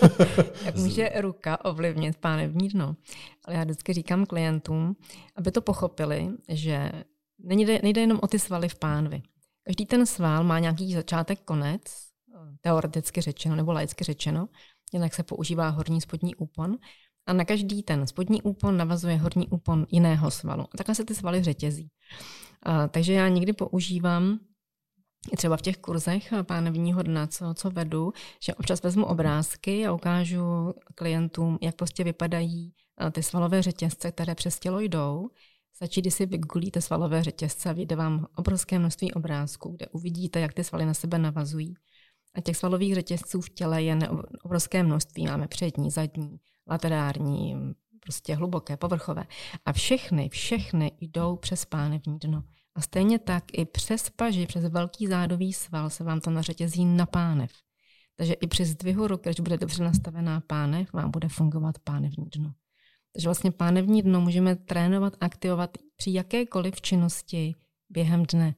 Jak 0.64 0.76
může 0.76 1.10
ruka 1.20 1.64
ovlivnit 1.64 2.16
pánevní 2.16 2.68
dno. 2.68 2.96
Ale 3.44 3.56
já 3.56 3.64
vždycky 3.64 3.92
říkám 3.92 4.26
klientům, 4.26 4.96
aby 5.36 5.50
to 5.50 5.60
pochopili, 5.60 6.28
že 6.48 6.92
nejde, 7.38 7.80
nejde 7.82 8.00
jenom 8.00 8.18
o 8.22 8.26
ty 8.26 8.38
svaly 8.38 8.68
v 8.68 8.74
pánvi. 8.74 9.22
Každý 9.64 9.86
ten 9.86 10.06
sval 10.06 10.44
má 10.44 10.58
nějaký 10.58 10.94
začátek, 10.94 11.40
konec 11.44 12.03
teoreticky 12.60 13.20
řečeno 13.20 13.56
nebo 13.56 13.72
laicky 13.72 14.04
řečeno. 14.04 14.48
Jinak 14.92 15.14
se 15.14 15.22
používá 15.22 15.68
horní 15.68 16.00
spodní 16.00 16.34
úpon. 16.34 16.76
A 17.26 17.32
na 17.32 17.44
každý 17.44 17.82
ten 17.82 18.06
spodní 18.06 18.42
úpon 18.42 18.76
navazuje 18.76 19.16
horní 19.16 19.48
úpon 19.48 19.86
jiného 19.90 20.30
svalu. 20.30 20.62
A 20.62 20.76
takhle 20.76 20.94
se 20.94 21.04
ty 21.04 21.14
svaly 21.14 21.42
řetězí. 21.42 21.88
A, 22.62 22.88
takže 22.88 23.12
já 23.12 23.28
někdy 23.28 23.52
používám 23.52 24.38
i 25.32 25.36
třeba 25.36 25.56
v 25.56 25.62
těch 25.62 25.76
kurzech 25.76 26.32
pánevního 26.42 27.02
dna, 27.02 27.26
co, 27.26 27.54
co 27.54 27.70
vedu, 27.70 28.12
že 28.42 28.54
občas 28.54 28.82
vezmu 28.82 29.06
obrázky 29.06 29.86
a 29.86 29.92
ukážu 29.92 30.74
klientům, 30.94 31.58
jak 31.62 31.76
prostě 31.76 32.04
vypadají 32.04 32.74
ty 33.12 33.22
svalové 33.22 33.62
řetězce, 33.62 34.12
které 34.12 34.34
přes 34.34 34.58
tělo 34.58 34.80
jdou. 34.80 35.28
Stačí, 35.76 36.00
když 36.00 36.14
si 36.14 36.26
vygulíte 36.26 36.80
svalové 36.80 37.22
řetězce 37.22 37.70
a 37.70 37.72
vyjde 37.72 37.96
vám 37.96 38.26
obrovské 38.36 38.78
množství 38.78 39.12
obrázků, 39.12 39.70
kde 39.70 39.86
uvidíte, 39.86 40.40
jak 40.40 40.52
ty 40.52 40.64
svaly 40.64 40.86
na 40.86 40.94
sebe 40.94 41.18
navazují. 41.18 41.74
A 42.34 42.40
těch 42.40 42.56
svalových 42.56 42.94
řetězců 42.94 43.40
v 43.40 43.50
těle 43.50 43.82
je 43.82 43.98
obrovské 44.42 44.82
množství. 44.82 45.26
Máme 45.26 45.48
přední, 45.48 45.90
zadní, 45.90 46.40
laterální, 46.70 47.56
prostě 48.00 48.34
hluboké, 48.34 48.76
povrchové. 48.76 49.24
A 49.64 49.72
všechny, 49.72 50.28
všechny 50.28 50.92
jdou 51.00 51.36
přes 51.36 51.64
pánevní 51.64 52.18
dno. 52.18 52.42
A 52.74 52.80
stejně 52.80 53.18
tak 53.18 53.44
i 53.52 53.64
přes 53.64 54.10
paži, 54.10 54.46
přes 54.46 54.64
velký 54.64 55.06
zádový 55.06 55.52
sval 55.52 55.90
se 55.90 56.04
vám 56.04 56.20
to 56.20 56.30
nařetězí 56.30 56.84
na 56.84 57.06
pánev. 57.06 57.50
Takže 58.16 58.32
i 58.32 58.46
při 58.46 58.64
zdvihu 58.64 59.06
ruky, 59.06 59.28
když 59.28 59.40
bude 59.40 59.56
dobře 59.56 59.84
nastavená 59.84 60.40
pánev, 60.40 60.92
vám 60.92 61.10
bude 61.10 61.28
fungovat 61.28 61.78
pánevní 61.78 62.26
dno. 62.36 62.52
Takže 63.12 63.28
vlastně 63.28 63.50
pánevní 63.50 64.02
dno 64.02 64.20
můžeme 64.20 64.56
trénovat, 64.56 65.16
aktivovat 65.20 65.78
při 65.96 66.12
jakékoliv 66.12 66.80
činnosti 66.80 67.54
během 67.90 68.22
dne. 68.22 68.54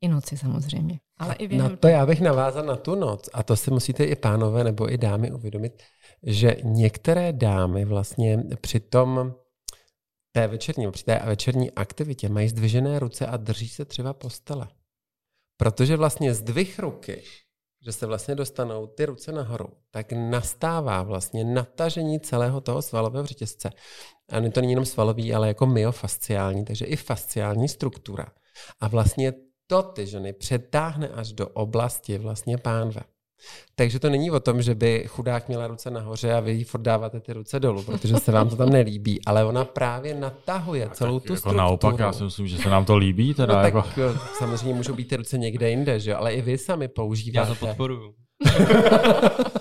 I 0.00 0.08
noci 0.08 0.36
samozřejmě. 0.36 1.00
Ale 1.16 1.34
i 1.34 1.56
na 1.56 1.76
to 1.76 1.88
já 1.88 2.06
bych 2.06 2.20
navázal 2.20 2.64
na 2.64 2.76
tu 2.76 2.94
noc. 2.94 3.28
A 3.32 3.42
to 3.42 3.56
si 3.56 3.70
musíte 3.70 4.04
i 4.04 4.16
pánové 4.16 4.64
nebo 4.64 4.92
i 4.92 4.98
dámy 4.98 5.32
uvědomit, 5.32 5.82
že 6.22 6.56
některé 6.62 7.32
dámy 7.32 7.84
vlastně 7.84 8.44
při 8.60 8.80
tom 8.80 9.34
té 10.32 10.46
večerní, 10.46 10.90
při 10.90 11.04
té 11.04 11.22
večerní 11.24 11.70
aktivitě 11.70 12.28
mají 12.28 12.48
zdvižené 12.48 12.98
ruce 12.98 13.26
a 13.26 13.36
drží 13.36 13.68
se 13.68 13.84
třeba 13.84 14.12
postele. 14.12 14.68
Protože 15.56 15.96
vlastně 15.96 16.34
zdvih 16.34 16.78
ruky, 16.78 17.22
že 17.84 17.92
se 17.92 18.06
vlastně 18.06 18.34
dostanou 18.34 18.86
ty 18.86 19.06
ruce 19.06 19.32
nahoru, 19.32 19.68
tak 19.90 20.12
nastává 20.12 21.02
vlastně 21.02 21.44
natažení 21.44 22.20
celého 22.20 22.60
toho 22.60 22.82
svalového 22.82 23.26
řetězce. 23.26 23.70
A 24.28 24.50
to 24.50 24.60
není 24.60 24.72
jenom 24.72 24.84
svalový, 24.84 25.34
ale 25.34 25.48
jako 25.48 25.66
myofasciální, 25.66 26.64
takže 26.64 26.84
i 26.84 26.96
fasciální 26.96 27.68
struktura. 27.68 28.26
A 28.80 28.88
vlastně 28.88 29.32
to 29.70 29.82
ty 29.82 30.06
ženy 30.06 30.32
přetáhne 30.32 31.08
až 31.08 31.32
do 31.32 31.48
oblasti 31.48 32.18
vlastně 32.18 32.58
pánve. 32.58 33.00
Takže 33.74 33.98
to 33.98 34.10
není 34.10 34.30
o 34.30 34.40
tom, 34.40 34.62
že 34.62 34.74
by 34.74 35.04
chudák 35.08 35.48
měla 35.48 35.66
ruce 35.66 35.90
nahoře 35.90 36.32
a 36.34 36.40
vy 36.40 36.52
jí 36.52 36.64
furt 36.64 36.80
dáváte 36.80 37.20
ty 37.20 37.32
ruce 37.32 37.60
dolů, 37.60 37.82
protože 37.82 38.16
se 38.16 38.32
vám 38.32 38.48
to 38.48 38.56
tam 38.56 38.70
nelíbí, 38.70 39.20
ale 39.26 39.44
ona 39.44 39.64
právě 39.64 40.14
natahuje 40.14 40.86
a 40.86 40.90
celou 40.90 41.20
tu 41.20 41.32
jako 41.32 41.36
strukturu. 41.36 41.56
Naopak, 41.56 41.98
já 41.98 42.12
si 42.12 42.24
myslím, 42.24 42.48
že 42.48 42.58
se 42.58 42.68
nám 42.68 42.84
to 42.84 42.96
líbí. 42.96 43.34
Teda 43.34 43.54
no, 43.54 43.60
jako... 43.60 43.82
tak 43.82 43.98
samozřejmě 44.38 44.74
můžou 44.74 44.94
být 44.94 45.08
ty 45.08 45.16
ruce 45.16 45.38
někde 45.38 45.70
jinde, 45.70 46.00
že? 46.00 46.14
ale 46.14 46.32
i 46.32 46.42
vy 46.42 46.58
sami 46.58 46.88
používáte. 46.88 47.48
Já 47.48 47.54
to 47.54 47.66
podporuju. 47.66 48.14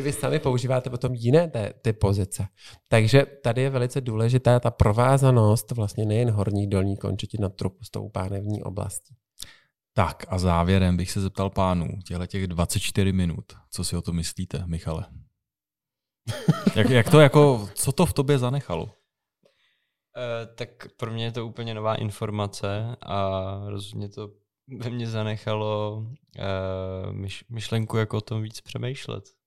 vy, 0.00 0.04
vy 0.04 0.12
sami 0.12 0.38
používáte 0.38 0.90
potom 0.90 1.14
jiné 1.14 1.48
té, 1.48 1.72
ty 1.82 1.92
pozice. 1.92 2.46
Takže 2.88 3.26
tady 3.42 3.62
je 3.62 3.70
velice 3.70 4.00
důležitá 4.00 4.60
ta 4.60 4.70
provázanost 4.70 5.70
vlastně 5.70 6.04
nejen 6.04 6.30
horní 6.30 6.70
dolní 6.70 6.96
končetin 6.96 7.40
na 7.40 7.48
trupu 7.48 7.84
s 7.84 7.90
tou 7.90 8.08
pánevní 8.08 8.62
oblastí. 8.62 9.16
Tak 9.92 10.24
a 10.28 10.38
závěrem 10.38 10.96
bych 10.96 11.10
se 11.10 11.20
zeptal 11.20 11.50
pánů, 11.50 11.88
těchto 12.06 12.26
těch 12.26 12.46
24 12.46 13.12
minut, 13.12 13.44
co 13.70 13.84
si 13.84 13.96
o 13.96 14.02
to 14.02 14.12
myslíte, 14.12 14.62
Michale? 14.66 15.06
jak, 16.76 16.90
jak 16.90 17.10
to 17.10 17.20
jako, 17.20 17.68
co 17.74 17.92
to 17.92 18.06
v 18.06 18.12
tobě 18.12 18.38
zanechalo? 18.38 18.84
Uh, 18.84 18.90
tak 20.54 20.68
pro 20.96 21.10
mě 21.10 21.24
je 21.24 21.32
to 21.32 21.46
úplně 21.46 21.74
nová 21.74 21.94
informace 21.94 22.96
a 23.02 23.40
rozhodně 23.66 24.08
to 24.08 24.30
ve 24.78 24.90
mně 24.90 25.06
zanechalo 25.06 25.96
uh, 25.96 27.12
myš, 27.12 27.44
myšlenku, 27.48 27.96
jak 27.96 28.14
o 28.14 28.20
tom 28.20 28.42
víc 28.42 28.60
přemýšlet. 28.60 29.39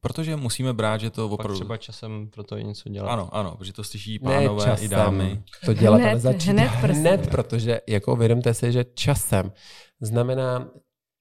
Protože 0.00 0.36
musíme 0.36 0.72
brát, 0.72 1.00
že 1.00 1.10
to 1.10 1.28
opravdu... 1.28 1.54
Pak 1.54 1.56
třeba 1.60 1.76
časem 1.76 2.28
pro 2.30 2.42
to 2.42 2.58
něco 2.58 2.88
dělat. 2.88 3.12
Ano, 3.12 3.34
ano, 3.34 3.56
protože 3.58 3.72
to 3.72 3.84
slyší 3.84 4.18
pánové 4.18 4.66
ne 4.66 4.70
časem. 4.70 4.84
i 4.84 4.88
dámy. 4.88 5.42
To 5.64 5.74
dělat, 5.74 5.96
hned, 5.96 6.10
ale 6.10 6.20
začít 6.20 6.50
hned, 6.50 6.68
hned, 6.68 7.30
protože 7.30 7.80
jako 7.88 8.12
uvědomte 8.12 8.54
si, 8.54 8.72
že 8.72 8.84
časem 8.94 9.52
znamená, 10.00 10.70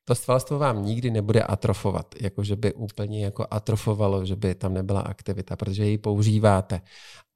to 0.06 0.16
svalstvo 0.16 0.60
vám 0.60 0.86
nikdy 0.86 1.12
nebude 1.12 1.44
atrofovat, 1.44 2.16
jako 2.22 2.44
že 2.44 2.56
by 2.56 2.74
úplně 2.74 3.26
jako 3.26 3.48
atrofovalo, 3.52 4.26
že 4.26 4.36
by 4.36 4.56
tam 4.56 4.74
nebyla 4.74 5.02
aktivita, 5.02 5.56
protože 5.56 5.86
ji 5.86 5.98
používáte. 5.98 6.82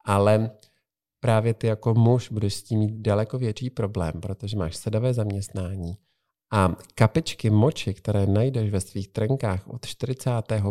Ale 0.06 0.52
právě 1.19 1.54
ty 1.54 1.67
jako 1.67 1.93
muž 1.93 2.32
budeš 2.32 2.54
s 2.54 2.63
tím 2.63 2.80
mít 2.80 2.91
daleko 2.91 3.38
větší 3.38 3.69
problém, 3.69 4.13
protože 4.21 4.58
máš 4.58 4.76
sedavé 4.76 5.13
zaměstnání, 5.13 5.97
a 6.53 6.75
kapičky 6.95 7.49
moči, 7.49 7.93
které 7.93 8.25
najdeš 8.25 8.69
ve 8.69 8.81
svých 8.81 9.07
trenkách 9.07 9.67
od 9.67 9.85
40. 9.85 10.29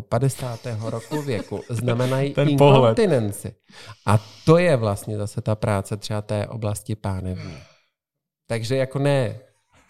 50. 0.09 0.67
roku 0.81 1.23
věku, 1.23 1.61
znamenají 1.69 2.35
Ten 2.35 2.49
inkontinenci. 2.49 3.49
Pohled. 3.49 3.57
A 4.07 4.25
to 4.45 4.59
je 4.59 4.77
vlastně 4.77 5.17
zase 5.17 5.41
ta 5.41 5.55
práce 5.55 5.97
třeba 5.97 6.23
té 6.23 6.47
oblasti 6.47 6.95
pánevní. 6.95 7.57
Takže 8.47 8.77
jako 8.77 8.99
ne, 8.99 9.41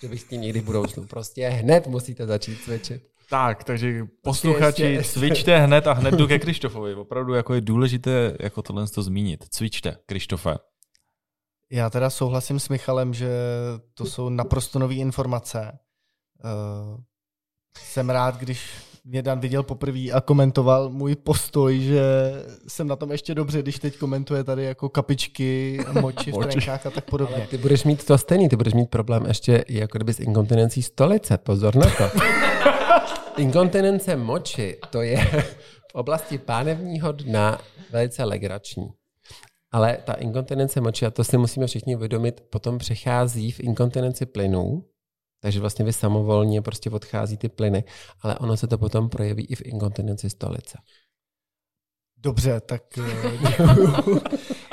že 0.02 0.08
bych 0.08 0.20
s 0.20 0.24
tím 0.24 0.40
někdy 0.40 0.60
v 0.60 0.64
budoucnu. 0.64 1.06
Prostě 1.06 1.48
hned 1.48 1.86
musíte 1.86 2.26
začít 2.26 2.58
cvičit. 2.64 3.02
Tak, 3.30 3.64
takže 3.64 4.04
posluchači, 4.22 4.82
ještě, 4.82 5.12
cvičte 5.12 5.58
hned 5.58 5.86
a 5.86 5.92
hned 5.92 6.14
jdu 6.14 6.26
ke 6.26 6.38
Krištofovi. 6.38 6.94
Opravdu 6.94 7.34
jako 7.34 7.54
je 7.54 7.60
důležité 7.60 8.36
jako 8.40 8.62
tohle 8.62 8.88
to 8.88 9.02
zmínit. 9.02 9.44
Cvičte, 9.50 9.96
Krištofe. 10.06 10.54
Já 11.72 11.90
teda 11.90 12.10
souhlasím 12.10 12.60
s 12.60 12.68
Michalem, 12.68 13.14
že 13.14 13.30
to 13.94 14.04
jsou 14.04 14.28
naprosto 14.28 14.78
nové 14.78 14.94
informace. 14.94 15.78
Uh, 16.44 17.00
jsem 17.78 18.10
rád, 18.10 18.36
když 18.36 18.70
mě 19.04 19.22
Dan 19.22 19.40
viděl 19.40 19.62
poprvé 19.62 20.10
a 20.12 20.20
komentoval 20.20 20.88
můj 20.90 21.16
postoj, 21.16 21.80
že 21.80 22.02
jsem 22.68 22.86
na 22.88 22.96
tom 22.96 23.12
ještě 23.12 23.34
dobře, 23.34 23.62
když 23.62 23.78
teď 23.78 23.98
komentuje 23.98 24.44
tady 24.44 24.64
jako 24.64 24.88
kapičky, 24.88 25.80
moči 26.00 26.32
v 26.32 26.38
trenkách 26.38 26.86
a 26.86 26.90
tak 26.90 27.04
podobně. 27.04 27.36
Ale 27.36 27.46
ty 27.46 27.58
budeš 27.58 27.84
mít 27.84 28.04
to 28.04 28.18
stejný, 28.18 28.48
ty 28.48 28.56
budeš 28.56 28.74
mít 28.74 28.90
problém 28.90 29.26
ještě 29.26 29.64
jako 29.68 29.98
kdyby 29.98 30.14
s 30.14 30.20
inkontinencí 30.20 30.82
stolice, 30.82 31.38
pozor 31.38 31.76
na 31.76 31.86
to. 31.86 32.10
Inkontinence 33.42 34.16
moči, 34.16 34.78
to 34.90 35.02
je 35.02 35.26
v 35.90 35.94
oblasti 35.94 36.38
pánevního 36.38 37.12
dna 37.12 37.60
velice 37.90 38.24
legrační. 38.24 39.01
Ale 39.72 39.98
ta 40.04 40.12
inkontinence 40.12 40.80
moči, 40.80 41.06
a 41.06 41.10
to 41.10 41.24
si 41.24 41.38
musíme 41.38 41.66
všichni 41.66 41.96
uvědomit, 41.96 42.40
potom 42.40 42.78
přechází 42.78 43.50
v 43.50 43.60
inkontinenci 43.60 44.26
plynů, 44.26 44.84
takže 45.40 45.60
vlastně 45.60 45.84
vy 45.84 45.92
samovolně 45.92 46.62
prostě 46.62 46.90
odchází 46.90 47.36
ty 47.36 47.48
plyny, 47.48 47.84
ale 48.20 48.38
ono 48.38 48.56
se 48.56 48.66
to 48.66 48.78
potom 48.78 49.08
projeví 49.08 49.44
i 49.44 49.54
v 49.54 49.62
inkontinenci 49.64 50.30
stolice. 50.30 50.78
Dobře, 52.16 52.60
tak 52.60 52.98
eh. 52.98 54.20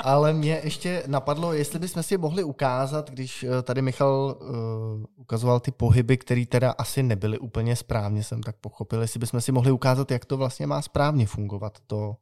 Ale 0.00 0.32
mě 0.32 0.60
ještě 0.64 1.02
napadlo, 1.06 1.52
jestli 1.52 1.78
bychom 1.78 2.02
si 2.02 2.18
mohli 2.18 2.44
ukázat, 2.44 3.10
když 3.10 3.42
eh, 3.42 3.62
tady 3.62 3.82
Michal 3.82 4.38
uh, 4.40 5.04
ukazoval 5.16 5.60
ty 5.60 5.70
pohyby, 5.70 6.16
které 6.16 6.46
teda 6.46 6.70
asi 6.70 7.02
nebyly 7.02 7.38
úplně 7.38 7.76
správně, 7.76 8.24
jsem 8.24 8.42
tak 8.42 8.56
pochopil, 8.56 9.02
jestli 9.02 9.20
bychom 9.20 9.40
si 9.40 9.52
mohli 9.52 9.70
ukázat, 9.70 10.10
jak 10.10 10.24
to 10.24 10.36
vlastně 10.36 10.66
má 10.66 10.82
správně 10.82 11.26
fungovat, 11.26 11.78
to 11.86 12.16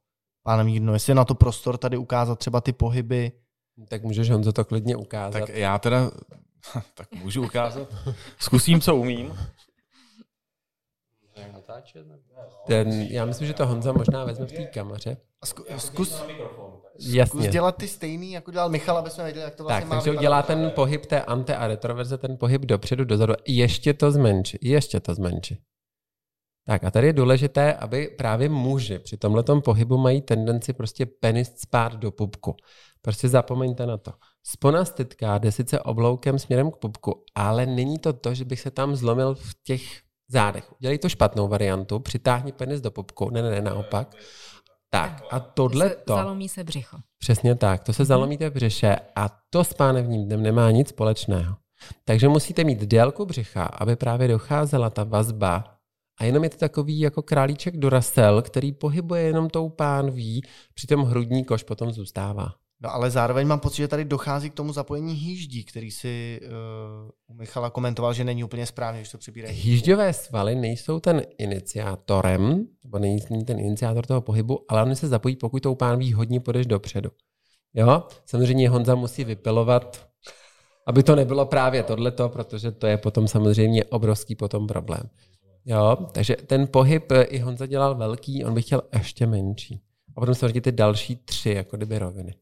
pánem 0.48 0.68
Jídno. 0.68 0.92
Jestli 0.92 1.10
je 1.10 1.14
na 1.14 1.24
to 1.24 1.34
prostor 1.34 1.76
tady 1.76 1.96
ukázat 1.96 2.38
třeba 2.38 2.60
ty 2.60 2.72
pohyby. 2.72 3.32
Tak 3.88 4.02
můžeš 4.02 4.30
Honzo 4.30 4.52
to 4.52 4.64
klidně 4.64 4.96
ukázat. 4.96 5.38
Tak 5.40 5.48
já 5.48 5.78
teda 5.78 6.10
tak 6.94 7.08
můžu 7.14 7.44
ukázat. 7.44 7.88
Zkusím, 8.38 8.80
co 8.80 8.96
umím. 8.96 9.38
Ten, 12.66 12.92
já 12.92 13.24
myslím, 13.24 13.46
že 13.46 13.54
to 13.54 13.66
Honza 13.66 13.92
možná 13.92 14.24
vezme 14.24 14.46
v 14.46 14.52
té 14.52 14.64
kameře. 14.64 15.16
Zkus, 15.44 15.66
zkus, 15.76 16.24
Jasně. 16.98 17.26
zkus 17.26 17.46
dělat 17.46 17.76
ty 17.76 17.88
stejný, 17.88 18.32
jako 18.32 18.50
dělal 18.50 18.68
Michal, 18.68 18.98
aby 18.98 19.10
jsme 19.10 19.24
věděli, 19.24 19.44
jak 19.44 19.54
to 19.54 19.64
vlastně 19.64 19.80
tak, 19.80 19.88
má 19.88 19.96
takže 19.96 20.18
udělá 20.18 20.42
ten 20.42 20.70
pohyb 20.70 21.06
té 21.06 21.22
ante 21.22 21.56
a 21.56 21.66
retroverze, 21.66 22.18
ten 22.18 22.36
pohyb 22.36 22.62
dopředu, 22.62 23.04
dozadu. 23.04 23.34
Ještě 23.46 23.94
to 23.94 24.12
zmenší, 24.12 24.58
ještě 24.62 25.00
to 25.00 25.14
zmenší. 25.14 25.58
Tak 26.68 26.84
a 26.84 26.90
tady 26.90 27.06
je 27.06 27.12
důležité, 27.12 27.74
aby 27.74 28.08
právě 28.18 28.48
muži 28.48 28.98
při 28.98 29.16
tomhle 29.16 29.44
pohybu 29.64 29.98
mají 29.98 30.20
tendenci 30.22 30.72
prostě 30.72 31.06
penis 31.06 31.52
spát 31.56 31.94
do 31.94 32.10
pupku. 32.10 32.56
Prostě 33.02 33.28
zapomeňte 33.28 33.86
na 33.86 33.96
to. 33.96 34.12
Spona 34.42 34.84
stytka 34.84 35.38
jde 35.38 35.52
sice 35.52 35.80
obloukem 35.80 36.38
směrem 36.38 36.70
k 36.70 36.76
pupku, 36.76 37.24
ale 37.34 37.66
není 37.66 37.98
to 37.98 38.12
to, 38.12 38.34
že 38.34 38.44
bych 38.44 38.60
se 38.60 38.70
tam 38.70 38.96
zlomil 38.96 39.34
v 39.34 39.54
těch 39.64 39.82
zádech. 40.28 40.72
Udělej 40.80 40.98
to 40.98 41.08
špatnou 41.08 41.48
variantu, 41.48 41.98
přitáhni 41.98 42.52
penis 42.52 42.80
do 42.80 42.90
pupku, 42.90 43.30
ne, 43.30 43.42
ne, 43.42 43.50
ne, 43.50 43.60
naopak. 43.60 44.14
Tak 44.90 45.22
a 45.30 45.40
tohle 45.40 45.90
to... 45.90 46.14
Zalomí 46.14 46.48
se 46.48 46.64
břicho. 46.64 46.96
Přesně 47.18 47.54
tak, 47.54 47.84
to 47.84 47.92
se 47.92 48.02
mm-hmm. 48.02 48.06
zalomíte 48.06 48.50
v 48.50 48.54
břiše 48.54 48.96
a 49.16 49.28
to 49.50 49.64
s 49.64 49.74
pánevním 49.74 50.24
dnem 50.24 50.42
nemá 50.42 50.70
nic 50.70 50.88
společného. 50.88 51.56
Takže 52.04 52.28
musíte 52.28 52.64
mít 52.64 52.80
délku 52.80 53.26
břicha, 53.26 53.64
aby 53.64 53.96
právě 53.96 54.28
docházela 54.28 54.90
ta 54.90 55.04
vazba 55.04 55.77
a 56.18 56.24
jenom 56.24 56.44
je 56.44 56.50
to 56.50 56.56
takový 56.56 57.00
jako 57.00 57.22
králíček 57.22 57.76
Duracell, 57.76 58.42
který 58.42 58.72
pohybuje 58.72 59.22
jenom 59.22 59.50
tou 59.50 59.68
pánví, 59.68 60.42
přitom 60.74 61.02
hrudní 61.02 61.44
koš 61.44 61.62
potom 61.62 61.92
zůstává. 61.92 62.48
No 62.80 62.94
ale 62.94 63.10
zároveň 63.10 63.46
mám 63.46 63.60
pocit, 63.60 63.76
že 63.76 63.88
tady 63.88 64.04
dochází 64.04 64.50
k 64.50 64.54
tomu 64.54 64.72
zapojení 64.72 65.14
hýždí, 65.14 65.64
který 65.64 65.90
si 65.90 66.40
uh, 66.42 67.10
u 67.26 67.34
Michala 67.34 67.70
komentoval, 67.70 68.12
že 68.12 68.24
není 68.24 68.44
úplně 68.44 68.66
správně, 68.66 69.00
když 69.00 69.10
to 69.10 69.18
přibírají. 69.18 69.56
Hýžďové 69.56 70.12
svaly 70.12 70.54
nejsou 70.54 71.00
ten 71.00 71.22
iniciátorem, 71.38 72.66
nebo 72.84 72.98
není 72.98 73.44
ten 73.46 73.60
iniciátor 73.60 74.06
toho 74.06 74.20
pohybu, 74.20 74.64
ale 74.68 74.82
oni 74.82 74.96
se 74.96 75.08
zapojí, 75.08 75.36
pokud 75.36 75.62
tou 75.62 75.74
pánví 75.74 76.12
hodně 76.12 76.40
půjdeš 76.40 76.66
dopředu. 76.66 77.10
Jo? 77.74 78.02
Samozřejmě 78.26 78.68
Honza 78.68 78.94
musí 78.94 79.24
vypilovat, 79.24 80.08
aby 80.86 81.02
to 81.02 81.16
nebylo 81.16 81.46
právě 81.46 81.82
tohleto, 81.82 82.28
protože 82.28 82.72
to 82.72 82.86
je 82.86 82.96
potom 82.96 83.28
samozřejmě 83.28 83.84
obrovský 83.84 84.34
potom 84.34 84.66
problém. 84.66 85.02
Jo? 85.64 85.96
Takže 86.12 86.36
ten 86.36 86.66
pohyb 86.66 87.12
i 87.28 87.38
Honza 87.38 87.66
dělal 87.66 87.94
velký, 87.94 88.44
on 88.44 88.54
by 88.54 88.62
chtěl 88.62 88.82
ještě 88.92 89.26
menší. 89.26 89.80
A 90.16 90.20
potom 90.20 90.34
jsou 90.34 90.48
ty 90.48 90.72
další 90.72 91.16
tři, 91.16 91.50
jako 91.50 91.76
kdyby 91.76 91.98
roviny. 91.98 92.34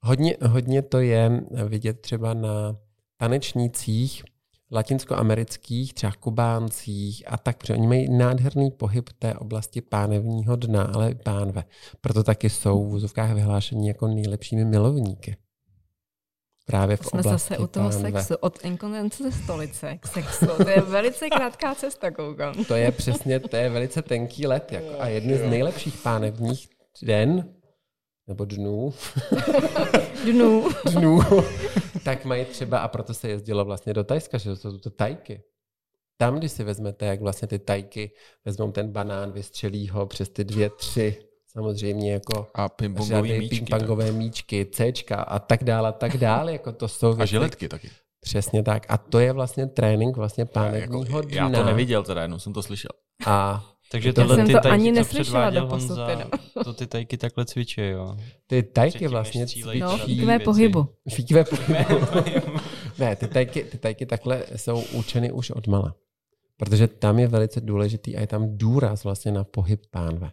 Hodně, 0.00 0.36
hodně 0.48 0.82
to 0.82 1.00
je 1.00 1.42
vidět 1.68 2.00
třeba 2.00 2.34
na 2.34 2.76
tanečnících 3.16 4.24
latinskoamerických, 4.72 5.94
třeba 5.94 6.12
kubáncích 6.12 7.22
a 7.26 7.36
tak, 7.36 7.56
protože 7.58 7.74
oni 7.74 7.86
mají 7.86 8.18
nádherný 8.18 8.70
pohyb 8.70 9.08
té 9.18 9.34
oblasti 9.34 9.80
pánevního 9.80 10.56
dna, 10.56 10.82
ale 10.82 11.14
pánve. 11.14 11.64
Proto 12.00 12.24
taky 12.24 12.50
jsou 12.50 12.84
v 12.84 12.92
úzovkách 12.92 13.34
vyhlášení 13.34 13.88
jako 13.88 14.08
nejlepšími 14.08 14.64
milovníky. 14.64 15.36
Právě 16.68 16.96
v 16.96 17.00
Jsme 17.04 17.20
oblasti 17.20 17.30
zase 17.48 17.58
u 17.58 17.66
toho 17.66 17.90
pánve. 17.90 18.12
sexu, 18.12 18.34
od 18.40 18.64
inkontinence 18.64 19.22
ze 19.22 19.32
stolice 19.32 19.98
k 20.00 20.06
sexu. 20.06 20.46
To 20.46 20.68
je 20.68 20.80
velice 20.80 21.28
krátká 21.28 21.74
cesta, 21.74 22.10
koukám. 22.10 22.64
To 22.64 22.74
je 22.74 22.92
přesně, 22.92 23.40
to 23.40 23.56
je 23.56 23.70
velice 23.70 24.02
tenký 24.02 24.46
let 24.46 24.72
jako, 24.72 25.00
a 25.00 25.08
jedny 25.08 25.38
z 25.38 25.42
nejlepších 25.42 25.98
pánevních 26.02 26.68
den 27.02 27.54
nebo 28.26 28.44
dnů. 28.44 28.94
dnů. 30.24 30.68
dnů. 30.90 31.20
tak 32.04 32.24
mají 32.24 32.44
třeba, 32.44 32.78
a 32.78 32.88
proto 32.88 33.14
se 33.14 33.28
jezdilo 33.28 33.64
vlastně 33.64 33.94
do 33.94 34.04
Tajska, 34.04 34.38
že 34.38 34.50
to 34.50 34.56
jsou 34.56 34.78
to 34.78 34.90
tajky. 34.90 35.42
Tam, 36.16 36.38
když 36.38 36.52
si 36.52 36.64
vezmete, 36.64 37.06
jak 37.06 37.20
vlastně 37.20 37.48
ty 37.48 37.58
tajky 37.58 38.10
vezmou 38.44 38.72
ten 38.72 38.92
banán, 38.92 39.32
vystřelí 39.32 39.88
ho 39.88 40.06
přes 40.06 40.28
ty 40.28 40.44
dvě, 40.44 40.70
tři, 40.70 41.27
samozřejmě 41.58 42.12
jako 42.12 42.46
a 42.54 42.68
pingpongové 42.68 43.38
míčky, 43.38 43.56
pingpongové 43.56 44.12
míčky, 44.12 44.66
Cčka 44.70 45.16
a 45.16 45.38
tak 45.38 45.64
dále, 45.64 45.88
a 45.88 45.92
tak 45.92 46.16
dále. 46.16 46.52
Jako 46.52 46.72
to 46.72 46.88
jsou 46.88 47.08
věci, 47.08 47.22
a 47.22 47.26
žiletky 47.26 47.68
taky. 47.68 47.90
Přesně 48.20 48.62
tak. 48.62 48.86
A 48.88 48.98
to 48.98 49.18
je 49.18 49.32
vlastně 49.32 49.66
trénink 49.66 50.16
vlastně 50.16 50.44
pánevního 50.44 51.04
jako, 51.04 51.20
dna. 51.20 51.36
Já 51.36 51.50
to 51.50 51.64
neviděl 51.64 52.02
teda, 52.02 52.22
jenom 52.22 52.40
jsem 52.40 52.52
to 52.52 52.62
slyšel. 52.62 52.90
A 53.26 53.64
takže 53.90 54.12
tohle 54.12 54.36
jsem 54.36 54.46
ty 54.46 54.52
to 54.52 54.60
tajky, 54.60 54.74
ani 54.74 54.92
neslyšela 54.92 55.50
do 55.50 55.66
posud. 55.66 55.98
To 56.64 56.74
ty 56.74 56.86
tajky 56.86 57.16
takhle 57.16 57.44
cvičí, 57.44 57.80
jo. 57.80 58.16
Ty 58.46 58.62
tajky 58.62 59.08
vlastně 59.08 59.46
cvičí. 59.46 59.78
No, 59.78 59.98
fíkové 59.98 60.38
pohybu. 60.38 60.86
Fíkové 61.10 61.44
pohybu. 61.50 61.96
ne, 62.98 63.16
ty 63.16 63.28
tajky, 63.28 63.64
ty 63.64 63.78
tajky 63.78 64.06
takhle 64.06 64.44
jsou 64.56 64.82
učeny 64.92 65.32
už 65.32 65.50
od 65.50 65.66
mala. 65.66 65.94
Protože 66.56 66.88
tam 66.88 67.18
je 67.18 67.28
velice 67.28 67.60
důležitý 67.60 68.16
a 68.16 68.20
je 68.20 68.26
tam 68.26 68.58
důraz 68.58 69.04
vlastně 69.04 69.32
na 69.32 69.44
pohyb 69.44 69.80
pánve. 69.90 70.30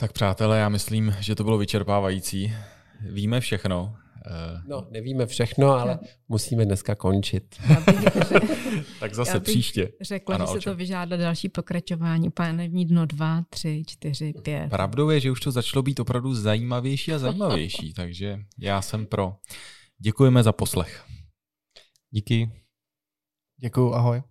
Tak 0.00 0.12
přátelé, 0.12 0.58
já 0.58 0.68
myslím, 0.68 1.16
že 1.20 1.34
to 1.34 1.44
bylo 1.44 1.58
vyčerpávající. 1.58 2.52
Víme 3.00 3.40
všechno. 3.40 3.96
No, 4.66 4.86
nevíme 4.90 5.26
všechno, 5.26 5.70
ale 5.70 5.98
musíme 6.28 6.64
dneska 6.64 6.94
končit. 6.94 7.56
tak 9.00 9.14
zase 9.14 9.40
příště. 9.40 9.92
Řekla, 10.00 10.34
ano, 10.34 10.46
že 10.46 10.52
se 10.52 10.60
to 10.60 10.74
vyžádá 10.74 11.16
další 11.16 11.48
pokračování. 11.48 12.30
Pánevní 12.30 12.86
dno 12.86 13.06
2, 13.06 13.44
3, 13.50 13.82
4, 13.86 14.32
5. 14.42 14.70
Pravdou 14.70 15.10
je, 15.10 15.20
že 15.20 15.30
už 15.30 15.40
to 15.40 15.50
začalo 15.50 15.82
být 15.82 16.00
opravdu 16.00 16.34
zajímavější 16.34 17.12
a 17.12 17.18
zajímavější, 17.18 17.92
takže 17.96 18.38
já 18.58 18.82
jsem 18.82 19.06
pro. 19.06 19.36
Děkujeme 19.98 20.42
za 20.42 20.52
poslech. 20.52 21.04
Díky. 22.10 22.50
Děkuji, 23.60 23.94
ahoj. 23.94 24.22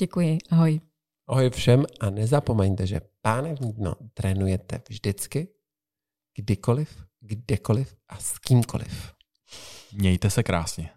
Děkuji, 0.00 0.38
ahoj. 0.50 0.80
Ahoj 1.28 1.50
všem 1.50 1.84
a 2.00 2.10
nezapomeňte, 2.10 2.86
že 2.86 3.00
pánevní 3.22 3.72
dno 3.72 3.94
trénujete 4.14 4.82
vždycky, 4.88 5.48
kdykoliv, 6.36 7.04
kdekoliv 7.20 7.96
a 8.08 8.16
s 8.18 8.38
kýmkoliv. 8.38 9.14
Mějte 9.92 10.30
se 10.30 10.42
krásně. 10.42 10.90